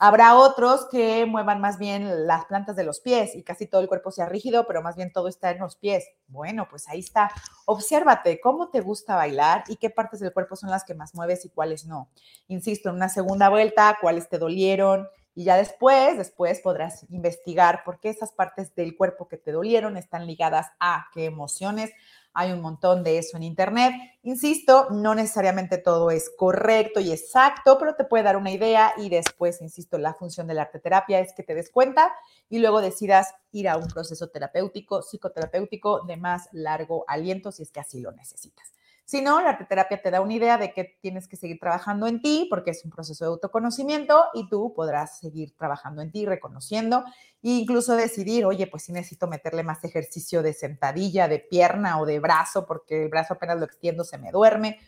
Habrá 0.00 0.36
otros 0.36 0.86
que 0.90 1.26
muevan 1.26 1.60
más 1.60 1.78
bien 1.78 2.26
las 2.26 2.44
plantas 2.44 2.76
de 2.76 2.84
los 2.84 3.00
pies 3.00 3.34
y 3.34 3.42
casi 3.42 3.66
todo 3.66 3.80
el 3.80 3.88
cuerpo 3.88 4.12
sea 4.12 4.26
rígido, 4.26 4.66
pero 4.66 4.80
más 4.80 4.94
bien 4.94 5.12
todo 5.12 5.26
está 5.26 5.50
en 5.50 5.58
los 5.58 5.74
pies. 5.74 6.04
Bueno, 6.28 6.68
pues 6.70 6.88
ahí 6.88 7.00
está. 7.00 7.30
Obsérvate 7.66 8.40
cómo 8.40 8.70
te 8.70 8.80
gusta 8.80 9.16
bailar 9.16 9.64
y 9.66 9.76
qué 9.76 9.90
partes 9.90 10.20
del 10.20 10.32
cuerpo 10.32 10.54
son 10.54 10.70
las 10.70 10.84
que 10.84 10.94
más 10.94 11.14
mueves 11.14 11.44
y 11.44 11.50
cuáles 11.50 11.84
no. 11.84 12.10
Insisto, 12.46 12.90
en 12.90 12.94
una 12.94 13.08
segunda 13.08 13.48
vuelta, 13.48 13.98
cuáles 14.00 14.28
te 14.28 14.38
dolieron, 14.38 15.08
y 15.38 15.44
ya 15.44 15.56
después, 15.56 16.18
después 16.18 16.60
podrás 16.60 17.06
investigar 17.10 17.84
por 17.84 18.00
qué 18.00 18.08
esas 18.08 18.32
partes 18.32 18.74
del 18.74 18.96
cuerpo 18.96 19.28
que 19.28 19.36
te 19.36 19.52
dolieron 19.52 19.96
están 19.96 20.26
ligadas 20.26 20.66
a 20.80 21.06
qué 21.14 21.26
emociones, 21.26 21.92
hay 22.38 22.52
un 22.52 22.60
montón 22.60 23.02
de 23.02 23.18
eso 23.18 23.36
en 23.36 23.42
Internet. 23.42 23.92
Insisto, 24.22 24.86
no 24.90 25.16
necesariamente 25.16 25.76
todo 25.76 26.12
es 26.12 26.30
correcto 26.36 27.00
y 27.00 27.10
exacto, 27.10 27.78
pero 27.80 27.96
te 27.96 28.04
puede 28.04 28.22
dar 28.22 28.36
una 28.36 28.52
idea 28.52 28.92
y 28.96 29.08
después, 29.08 29.60
insisto, 29.60 29.98
la 29.98 30.14
función 30.14 30.46
de 30.46 30.54
la 30.54 30.62
arte 30.62 30.78
terapia 30.78 31.18
es 31.18 31.32
que 31.32 31.42
te 31.42 31.56
des 31.56 31.68
cuenta 31.68 32.12
y 32.48 32.60
luego 32.60 32.80
decidas 32.80 33.34
ir 33.50 33.68
a 33.68 33.76
un 33.76 33.88
proceso 33.88 34.28
terapéutico, 34.28 35.02
psicoterapéutico 35.02 36.04
de 36.04 36.16
más 36.16 36.48
largo 36.52 37.04
aliento 37.08 37.50
si 37.50 37.64
es 37.64 37.72
que 37.72 37.80
así 37.80 38.00
lo 38.00 38.12
necesitas. 38.12 38.72
Si 39.08 39.22
no, 39.22 39.40
la 39.40 39.48
arteterapia 39.48 40.02
te 40.02 40.10
da 40.10 40.20
una 40.20 40.34
idea 40.34 40.58
de 40.58 40.74
que 40.74 40.98
tienes 41.00 41.28
que 41.28 41.38
seguir 41.38 41.58
trabajando 41.58 42.06
en 42.06 42.20
ti 42.20 42.46
porque 42.50 42.72
es 42.72 42.84
un 42.84 42.90
proceso 42.90 43.24
de 43.24 43.30
autoconocimiento 43.30 44.26
y 44.34 44.50
tú 44.50 44.74
podrás 44.76 45.18
seguir 45.18 45.56
trabajando 45.56 46.02
en 46.02 46.12
ti, 46.12 46.26
reconociendo 46.26 47.04
e 47.42 47.52
incluso 47.52 47.96
decidir, 47.96 48.44
oye, 48.44 48.66
pues 48.66 48.82
si 48.82 48.92
necesito 48.92 49.26
meterle 49.26 49.62
más 49.62 49.82
ejercicio 49.82 50.42
de 50.42 50.52
sentadilla, 50.52 51.26
de 51.26 51.38
pierna 51.38 51.98
o 51.98 52.04
de 52.04 52.20
brazo 52.20 52.66
porque 52.66 53.04
el 53.04 53.08
brazo 53.08 53.32
apenas 53.32 53.58
lo 53.58 53.64
extiendo 53.64 54.04
se 54.04 54.18
me 54.18 54.30
duerme, 54.30 54.78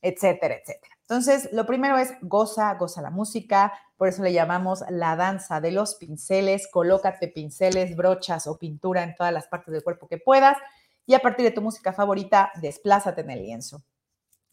etcétera, 0.00 0.54
etcétera. 0.54 0.94
Entonces, 1.00 1.48
lo 1.52 1.66
primero 1.66 1.98
es 1.98 2.14
goza, 2.22 2.72
goza 2.74 3.02
la 3.02 3.10
música, 3.10 3.72
por 3.96 4.06
eso 4.06 4.22
le 4.22 4.32
llamamos 4.32 4.84
la 4.88 5.16
danza 5.16 5.60
de 5.60 5.72
los 5.72 5.96
pinceles, 5.96 6.68
colócate 6.70 7.26
pinceles, 7.26 7.96
brochas 7.96 8.46
o 8.46 8.56
pintura 8.56 9.02
en 9.02 9.16
todas 9.16 9.32
las 9.32 9.48
partes 9.48 9.72
del 9.72 9.82
cuerpo 9.82 10.06
que 10.06 10.18
puedas 10.18 10.58
y 11.06 11.14
a 11.14 11.20
partir 11.20 11.44
de 11.44 11.50
tu 11.50 11.62
música 11.62 11.92
favorita, 11.92 12.50
desplázate 12.60 13.20
en 13.22 13.30
el 13.30 13.42
lienzo. 13.42 13.82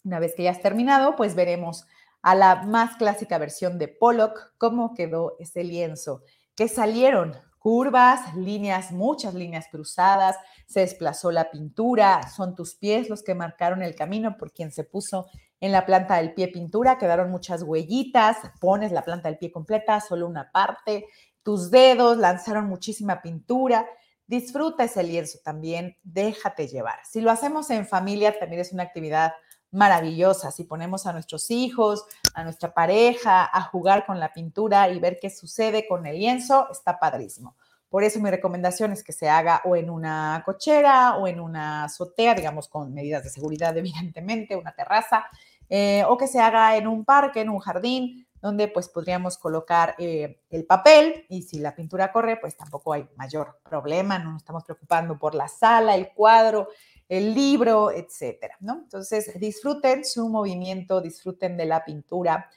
Una 0.04 0.20
vez 0.20 0.34
que 0.36 0.44
ya 0.44 0.52
has 0.52 0.62
terminado, 0.62 1.16
pues 1.16 1.36
veremos 1.36 1.86
a 2.22 2.36
la 2.36 2.64
más 2.64 2.98
clásica 2.98 3.38
versión 3.38 3.78
de 3.78 3.88
Pollock 3.88 4.54
cómo 4.58 4.94
quedó 4.94 5.36
ese 5.40 5.64
lienzo, 5.64 6.24
que 6.56 6.68
salieron 6.68 7.36
curvas, 7.58 8.36
líneas, 8.36 8.92
muchas 8.92 9.36
líneas 9.36 9.68
cruzadas, 9.72 10.36
se 10.68 10.80
desplazó 10.80 11.32
la 11.32 11.52
pintura, 11.52 12.28
son 12.28 12.56
tus 12.56 12.76
pies 12.76 13.08
los 13.08 13.22
que 13.22 13.36
marcaron 13.36 13.84
el 13.84 13.96
camino 13.96 14.36
por 14.38 14.52
quien 14.52 14.72
se 14.72 14.84
puso 14.84 15.28
en 15.60 15.72
la 15.72 15.86
planta 15.86 16.18
del 16.18 16.34
pie 16.34 16.48
pintura, 16.48 16.98
quedaron 16.98 17.30
muchas 17.30 17.62
huellitas, 17.62 18.38
pones 18.60 18.92
la 18.92 19.04
planta 19.04 19.30
del 19.30 19.38
pie 19.38 19.52
completa, 19.52 20.00
solo 20.02 20.28
una 20.28 20.52
parte, 20.52 21.06
tus 21.44 21.70
dedos 21.70 22.18
lanzaron 22.18 22.66
muchísima 22.66 23.22
pintura 23.22 23.88
Disfruta 24.32 24.86
ese 24.86 25.04
lienzo 25.04 25.40
también, 25.44 25.98
déjate 26.04 26.70
llevar. 26.70 27.00
Si 27.04 27.20
lo 27.20 27.32
hacemos 27.32 27.70
en 27.70 27.86
familia, 27.86 28.40
también 28.40 28.62
es 28.62 28.72
una 28.72 28.84
actividad 28.84 29.34
maravillosa. 29.72 30.52
Si 30.52 30.64
ponemos 30.64 31.06
a 31.06 31.12
nuestros 31.12 31.52
hijos, 31.52 32.06
a 32.34 32.46
nuestra 32.46 32.74
pareja 32.74 33.50
a 33.52 33.62
jugar 33.64 34.06
con 34.06 34.22
la 34.22 34.32
pintura 34.32 34.88
y 34.88 35.02
ver 35.02 35.18
qué 35.22 35.30
sucede 35.30 35.86
con 35.86 36.06
el 36.06 36.18
lienzo, 36.18 36.70
está 36.72 36.98
padrísimo. 36.98 37.58
Por 37.90 38.06
eso 38.06 38.22
mi 38.22 38.30
recomendación 38.30 38.94
es 38.94 39.04
que 39.04 39.12
se 39.12 39.28
haga 39.28 39.64
o 39.66 39.76
en 39.76 39.90
una 39.90 40.42
cochera 40.46 41.18
o 41.18 41.28
en 41.28 41.42
una 41.42 41.84
azotea, 41.84 42.34
digamos, 42.34 42.70
con 42.70 42.94
medidas 42.94 43.26
de 43.26 43.32
seguridad, 43.32 43.76
evidentemente, 43.78 44.56
una 44.56 44.72
terraza, 44.72 45.26
eh, 45.68 46.06
o 46.08 46.18
que 46.18 46.28
se 46.28 46.40
haga 46.40 46.78
en 46.78 46.88
un 46.88 47.04
parque, 47.04 47.42
en 47.42 47.50
un 47.50 47.60
jardín, 47.60 48.26
donde 48.42 48.68
pues 48.68 48.90
podríamos 48.90 49.38
colocar 49.38 49.96
eh, 50.00 50.42
el 50.50 50.66
papel 50.66 51.26
y 51.30 51.44
si 51.44 51.60
la 51.60 51.76
pintura 51.76 52.12
corre, 52.12 52.38
pues 52.38 52.58
tampoco 52.58 52.94
hay 52.94 53.08
mayor 53.16 53.60
problema, 53.64 54.18
no 54.18 54.32
nos 54.32 54.42
estamos 54.42 54.64
preocupando 54.64 55.18
por 55.18 55.36
la 55.36 55.48
sala, 55.48 55.96
el 55.96 56.12
cuadro, 56.14 56.70
el 57.08 57.34
libro, 57.34 57.92
etcétera, 57.92 58.58
¿no? 58.62 58.80
Entonces, 58.84 59.40
disfruten 59.40 60.04
su 60.04 60.30
movimiento, 60.30 61.02
disfruten 61.02 61.58
de 61.58 61.66
la 61.66 61.86
pintura. 61.86 62.50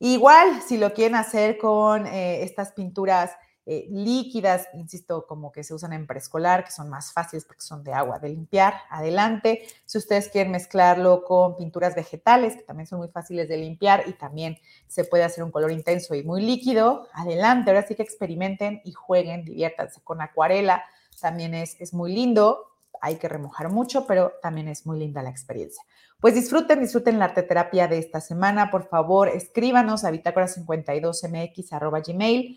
Igual, 0.00 0.62
si 0.62 0.76
lo 0.76 0.92
quieren 0.92 1.16
hacer 1.16 1.56
con 1.56 2.06
eh, 2.06 2.42
estas 2.42 2.72
pinturas 2.72 3.30
eh, 3.70 3.86
líquidas, 3.90 4.66
insisto, 4.72 5.26
como 5.26 5.52
que 5.52 5.62
se 5.62 5.74
usan 5.74 5.92
en 5.92 6.06
preescolar, 6.06 6.64
que 6.64 6.70
son 6.70 6.88
más 6.88 7.12
fáciles 7.12 7.44
porque 7.44 7.60
son 7.60 7.84
de 7.84 7.92
agua, 7.92 8.18
de 8.18 8.30
limpiar, 8.30 8.72
adelante. 8.88 9.68
Si 9.84 9.98
ustedes 9.98 10.30
quieren 10.30 10.52
mezclarlo 10.52 11.22
con 11.22 11.54
pinturas 11.54 11.94
vegetales, 11.94 12.56
que 12.56 12.62
también 12.62 12.86
son 12.86 13.00
muy 13.00 13.08
fáciles 13.08 13.46
de 13.46 13.58
limpiar 13.58 14.04
y 14.06 14.14
también 14.14 14.56
se 14.86 15.04
puede 15.04 15.22
hacer 15.24 15.44
un 15.44 15.50
color 15.50 15.70
intenso 15.70 16.14
y 16.14 16.22
muy 16.22 16.40
líquido, 16.40 17.08
adelante. 17.12 17.70
Ahora 17.70 17.86
sí 17.86 17.94
que 17.94 18.02
experimenten 18.02 18.80
y 18.84 18.92
jueguen, 18.92 19.44
diviértanse 19.44 20.00
con 20.02 20.22
acuarela, 20.22 20.82
también 21.20 21.52
es, 21.52 21.78
es 21.78 21.92
muy 21.92 22.14
lindo. 22.14 22.77
Hay 23.00 23.16
que 23.16 23.28
remojar 23.28 23.70
mucho, 23.70 24.06
pero 24.06 24.32
también 24.42 24.68
es 24.68 24.84
muy 24.86 24.98
linda 24.98 25.22
la 25.22 25.30
experiencia. 25.30 25.82
Pues 26.20 26.34
disfruten, 26.34 26.80
disfruten 26.80 27.18
la 27.18 27.26
arte 27.26 27.42
terapia 27.42 27.88
de 27.88 27.98
esta 27.98 28.20
semana. 28.20 28.70
Por 28.70 28.88
favor, 28.88 29.28
escríbanos 29.28 30.04
a 30.04 30.10
bitácora52mx.gmail 30.10 32.56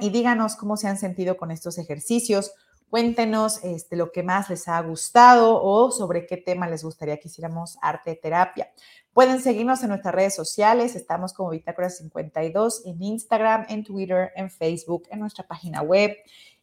y 0.00 0.10
díganos 0.10 0.56
cómo 0.56 0.76
se 0.76 0.88
han 0.88 0.96
sentido 0.96 1.36
con 1.36 1.50
estos 1.50 1.78
ejercicios. 1.78 2.52
Cuéntenos 2.88 3.64
este, 3.64 3.96
lo 3.96 4.12
que 4.12 4.22
más 4.22 4.48
les 4.48 4.68
ha 4.68 4.80
gustado 4.80 5.60
o 5.60 5.90
sobre 5.90 6.26
qué 6.26 6.36
tema 6.36 6.68
les 6.68 6.84
gustaría 6.84 7.18
que 7.18 7.26
hiciéramos 7.26 7.76
arte 7.82 8.14
terapia. 8.14 8.70
Pueden 9.12 9.40
seguirnos 9.40 9.82
en 9.82 9.88
nuestras 9.88 10.14
redes 10.14 10.34
sociales. 10.34 10.94
Estamos 10.94 11.32
como 11.32 11.50
Bitácora 11.50 11.90
52 11.90 12.86
en 12.86 13.02
Instagram, 13.02 13.66
en 13.68 13.82
Twitter, 13.82 14.30
en 14.36 14.48
Facebook, 14.48 15.08
en 15.10 15.20
nuestra 15.20 15.46
página 15.46 15.82
web. 15.82 16.16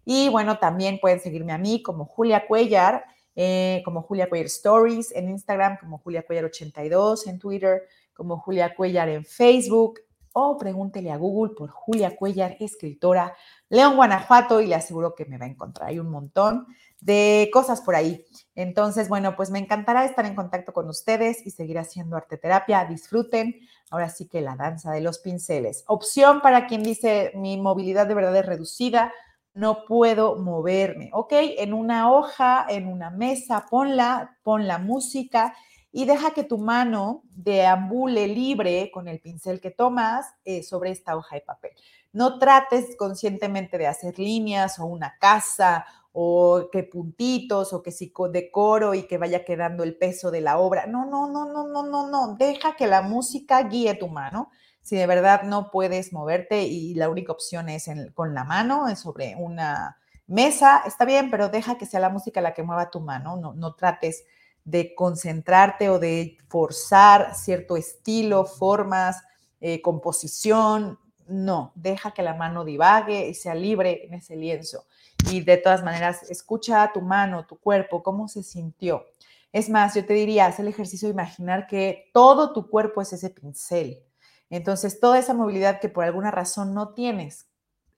Y 0.05 0.29
bueno, 0.29 0.57
también 0.59 0.99
pueden 0.99 1.19
seguirme 1.19 1.53
a 1.53 1.57
mí 1.57 1.81
como 1.83 2.05
Julia 2.05 2.47
Cuellar, 2.47 3.05
eh, 3.35 3.81
como 3.85 4.01
Julia 4.01 4.29
Cuellar 4.29 4.47
Stories, 4.47 5.11
en 5.13 5.29
Instagram 5.29 5.77
como 5.79 5.99
Julia 5.99 6.23
Cuellar 6.23 6.45
82, 6.45 7.27
en 7.27 7.39
Twitter 7.39 7.83
como 8.13 8.37
Julia 8.37 8.75
Cuellar 8.75 9.09
en 9.09 9.25
Facebook 9.25 10.01
o 10.33 10.57
pregúntele 10.57 11.11
a 11.11 11.17
Google 11.17 11.53
por 11.55 11.69
Julia 11.69 12.15
Cuellar, 12.15 12.55
escritora, 12.59 13.35
León, 13.69 13.95
Guanajuato, 13.95 14.61
y 14.61 14.67
le 14.67 14.75
aseguro 14.75 15.13
que 15.13 15.25
me 15.25 15.37
va 15.37 15.45
a 15.45 15.49
encontrar. 15.49 15.89
Hay 15.89 15.99
un 15.99 16.09
montón 16.09 16.67
de 17.01 17.49
cosas 17.51 17.81
por 17.81 17.95
ahí. 17.95 18.25
Entonces, 18.55 19.09
bueno, 19.09 19.35
pues 19.35 19.49
me 19.49 19.59
encantará 19.59 20.05
estar 20.05 20.25
en 20.25 20.35
contacto 20.35 20.71
con 20.71 20.87
ustedes 20.87 21.45
y 21.45 21.51
seguir 21.51 21.79
haciendo 21.79 22.15
arte 22.15 22.37
terapia. 22.37 22.85
Disfruten. 22.85 23.59
Ahora 23.89 24.09
sí 24.09 24.27
que 24.27 24.39
la 24.39 24.55
danza 24.55 24.91
de 24.91 25.01
los 25.01 25.19
pinceles. 25.19 25.83
Opción 25.87 26.41
para 26.41 26.67
quien 26.67 26.83
dice 26.83 27.31
mi 27.35 27.57
movilidad 27.57 28.07
de 28.07 28.13
verdad 28.13 28.35
es 28.37 28.45
reducida, 28.45 29.11
no 29.53 29.85
puedo 29.85 30.37
moverme. 30.37 31.09
Ok, 31.13 31.33
en 31.33 31.73
una 31.73 32.11
hoja, 32.11 32.65
en 32.69 32.87
una 32.87 33.09
mesa, 33.09 33.65
ponla, 33.69 34.37
pon 34.43 34.67
la 34.67 34.77
música 34.77 35.53
y 35.91 36.05
deja 36.05 36.31
que 36.31 36.43
tu 36.43 36.57
mano 36.57 37.23
deambule 37.29 38.27
libre 38.27 38.89
con 38.93 39.07
el 39.07 39.19
pincel 39.19 39.59
que 39.59 39.71
tomas 39.71 40.25
eh, 40.45 40.63
sobre 40.63 40.91
esta 40.91 41.17
hoja 41.17 41.35
de 41.35 41.41
papel. 41.41 41.71
No 42.13 42.39
trates 42.39 42.95
conscientemente 42.97 43.77
de 43.77 43.87
hacer 43.87 44.17
líneas 44.17 44.79
o 44.79 44.85
una 44.85 45.17
casa 45.19 45.85
o 46.13 46.69
que 46.71 46.83
puntitos 46.83 47.73
o 47.73 47.81
que 47.81 47.91
si 47.91 48.13
decoro 48.31 48.93
y 48.93 49.03
que 49.03 49.17
vaya 49.17 49.45
quedando 49.45 49.83
el 49.83 49.97
peso 49.97 50.31
de 50.31 50.41
la 50.41 50.59
obra. 50.59 50.85
No, 50.87 51.05
no, 51.05 51.27
no, 51.27 51.45
no, 51.45 51.67
no, 51.67 51.83
no, 51.83 52.07
no. 52.09 52.35
Deja 52.35 52.75
que 52.75 52.87
la 52.87 53.01
música 53.01 53.63
guíe 53.63 53.93
tu 53.95 54.07
mano. 54.07 54.49
Si 54.81 54.95
de 54.95 55.07
verdad 55.07 55.43
no 55.43 55.71
puedes 55.71 56.11
moverte 56.11 56.63
y 56.63 56.93
la 56.95 57.09
única 57.09 57.31
opción 57.31 57.69
es 57.69 57.89
con 58.13 58.33
la 58.33 58.43
mano, 58.43 58.87
es 58.87 58.99
sobre 58.99 59.35
una 59.35 59.97
mesa, 60.27 60.81
está 60.85 61.05
bien, 61.05 61.29
pero 61.29 61.49
deja 61.49 61.77
que 61.77 61.85
sea 61.85 61.99
la 61.99 62.09
música 62.09 62.41
la 62.41 62.53
que 62.53 62.63
mueva 62.63 62.89
tu 62.89 62.99
mano. 62.99 63.37
No, 63.37 63.53
no 63.53 63.75
trates 63.75 64.23
de 64.63 64.95
concentrarte 64.95 65.89
o 65.89 65.99
de 65.99 66.37
forzar 66.47 67.35
cierto 67.35 67.77
estilo, 67.77 68.45
formas, 68.45 69.23
eh, 69.59 69.81
composición. 69.81 70.99
No, 71.27 71.71
deja 71.75 72.11
que 72.13 72.23
la 72.23 72.33
mano 72.33 72.65
divague 72.65 73.29
y 73.29 73.33
sea 73.33 73.55
libre 73.55 74.05
en 74.05 74.15
ese 74.15 74.35
lienzo. 74.35 74.85
Y 75.29 75.41
de 75.41 75.57
todas 75.57 75.83
maneras, 75.83 76.29
escucha 76.29 76.83
a 76.83 76.91
tu 76.91 77.01
mano, 77.01 77.45
tu 77.45 77.57
cuerpo, 77.57 78.03
cómo 78.03 78.27
se 78.27 78.43
sintió. 78.43 79.05
Es 79.53 79.69
más, 79.69 79.95
yo 79.95 80.05
te 80.05 80.13
diría, 80.13 80.45
haz 80.47 80.59
el 80.59 80.67
ejercicio 80.67 81.07
de 81.07 81.13
imaginar 81.13 81.67
que 81.67 82.09
todo 82.13 82.53
tu 82.53 82.69
cuerpo 82.69 83.01
es 83.01 83.13
ese 83.13 83.29
pincel. 83.29 84.03
Entonces, 84.51 84.99
toda 84.99 85.17
esa 85.17 85.33
movilidad 85.33 85.79
que 85.79 85.89
por 85.89 86.03
alguna 86.03 86.29
razón 86.29 86.73
no 86.73 86.93
tienes, 86.93 87.47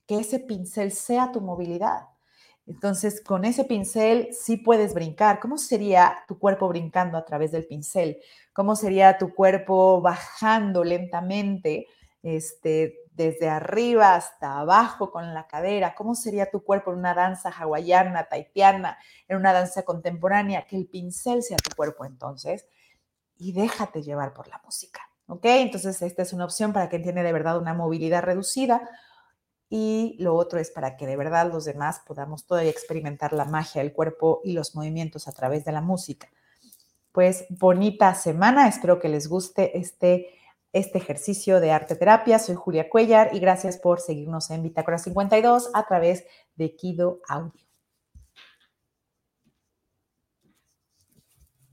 que 0.07 0.19
ese 0.19 0.39
pincel 0.39 0.91
sea 0.91 1.31
tu 1.31 1.41
movilidad. 1.41 2.07
Entonces, 2.67 3.21
con 3.21 3.43
ese 3.43 3.65
pincel 3.65 4.29
sí 4.31 4.57
puedes 4.57 4.93
brincar. 4.93 5.39
¿Cómo 5.39 5.57
sería 5.57 6.23
tu 6.27 6.37
cuerpo 6.37 6.67
brincando 6.69 7.17
a 7.17 7.25
través 7.25 7.51
del 7.51 7.65
pincel? 7.65 8.19
¿Cómo 8.53 8.75
sería 8.75 9.17
tu 9.17 9.33
cuerpo 9.33 9.99
bajando 9.99 10.83
lentamente 10.83 11.87
este, 12.21 12.99
desde 13.11 13.49
arriba 13.49 14.15
hasta 14.15 14.59
abajo 14.59 15.11
con 15.11 15.33
la 15.33 15.47
cadera? 15.47 15.95
¿Cómo 15.95 16.13
sería 16.13 16.51
tu 16.51 16.63
cuerpo 16.63 16.91
en 16.91 16.99
una 16.99 17.15
danza 17.15 17.49
hawaiana, 17.49 18.25
taitiana, 18.29 18.97
en 19.27 19.37
una 19.37 19.53
danza 19.53 19.83
contemporánea? 19.83 20.67
Que 20.67 20.77
el 20.77 20.87
pincel 20.87 21.41
sea 21.41 21.57
tu 21.57 21.75
cuerpo 21.75 22.05
entonces 22.05 22.67
y 23.37 23.53
déjate 23.53 24.03
llevar 24.03 24.33
por 24.33 24.47
la 24.47 24.61
música. 24.63 25.01
¿Ok? 25.27 25.45
Entonces, 25.45 26.01
esta 26.01 26.21
es 26.21 26.33
una 26.33 26.45
opción 26.45 26.73
para 26.73 26.89
quien 26.89 27.03
tiene 27.03 27.23
de 27.23 27.33
verdad 27.33 27.57
una 27.57 27.73
movilidad 27.73 28.23
reducida 28.23 28.89
y 29.75 30.15
lo 30.19 30.35
otro 30.35 30.59
es 30.59 30.69
para 30.69 30.97
que 30.97 31.07
de 31.07 31.17
verdad 31.17 31.51
los 31.51 31.65
demás 31.65 32.01
podamos 32.05 32.45
todavía 32.45 32.69
experimentar 32.69 33.33
la 33.33 33.45
magia 33.45 33.81
del 33.81 33.91
cuerpo 33.91 34.39
y 34.43 34.53
los 34.53 34.75
movimientos 34.75 35.27
a 35.27 35.31
través 35.31 35.65
de 35.65 35.71
la 35.71 35.81
música. 35.81 36.29
Pues 37.11 37.45
bonita 37.49 38.13
semana, 38.13 38.67
espero 38.67 38.99
que 38.99 39.09
les 39.09 39.27
guste 39.27 39.75
este, 39.77 40.27
este 40.73 40.99
ejercicio 40.99 41.59
de 41.59 41.71
arte 41.71 41.95
terapia. 41.95 42.37
Soy 42.37 42.53
Julia 42.53 42.87
Cuellar 42.87 43.35
y 43.35 43.39
gracias 43.39 43.77
por 43.77 43.99
seguirnos 43.99 44.51
en 44.51 44.61
Bitácora 44.61 44.99
52 44.99 45.71
a 45.73 45.87
través 45.87 46.23
de 46.55 46.75
Kido 46.75 47.21
Audio. 47.27 47.72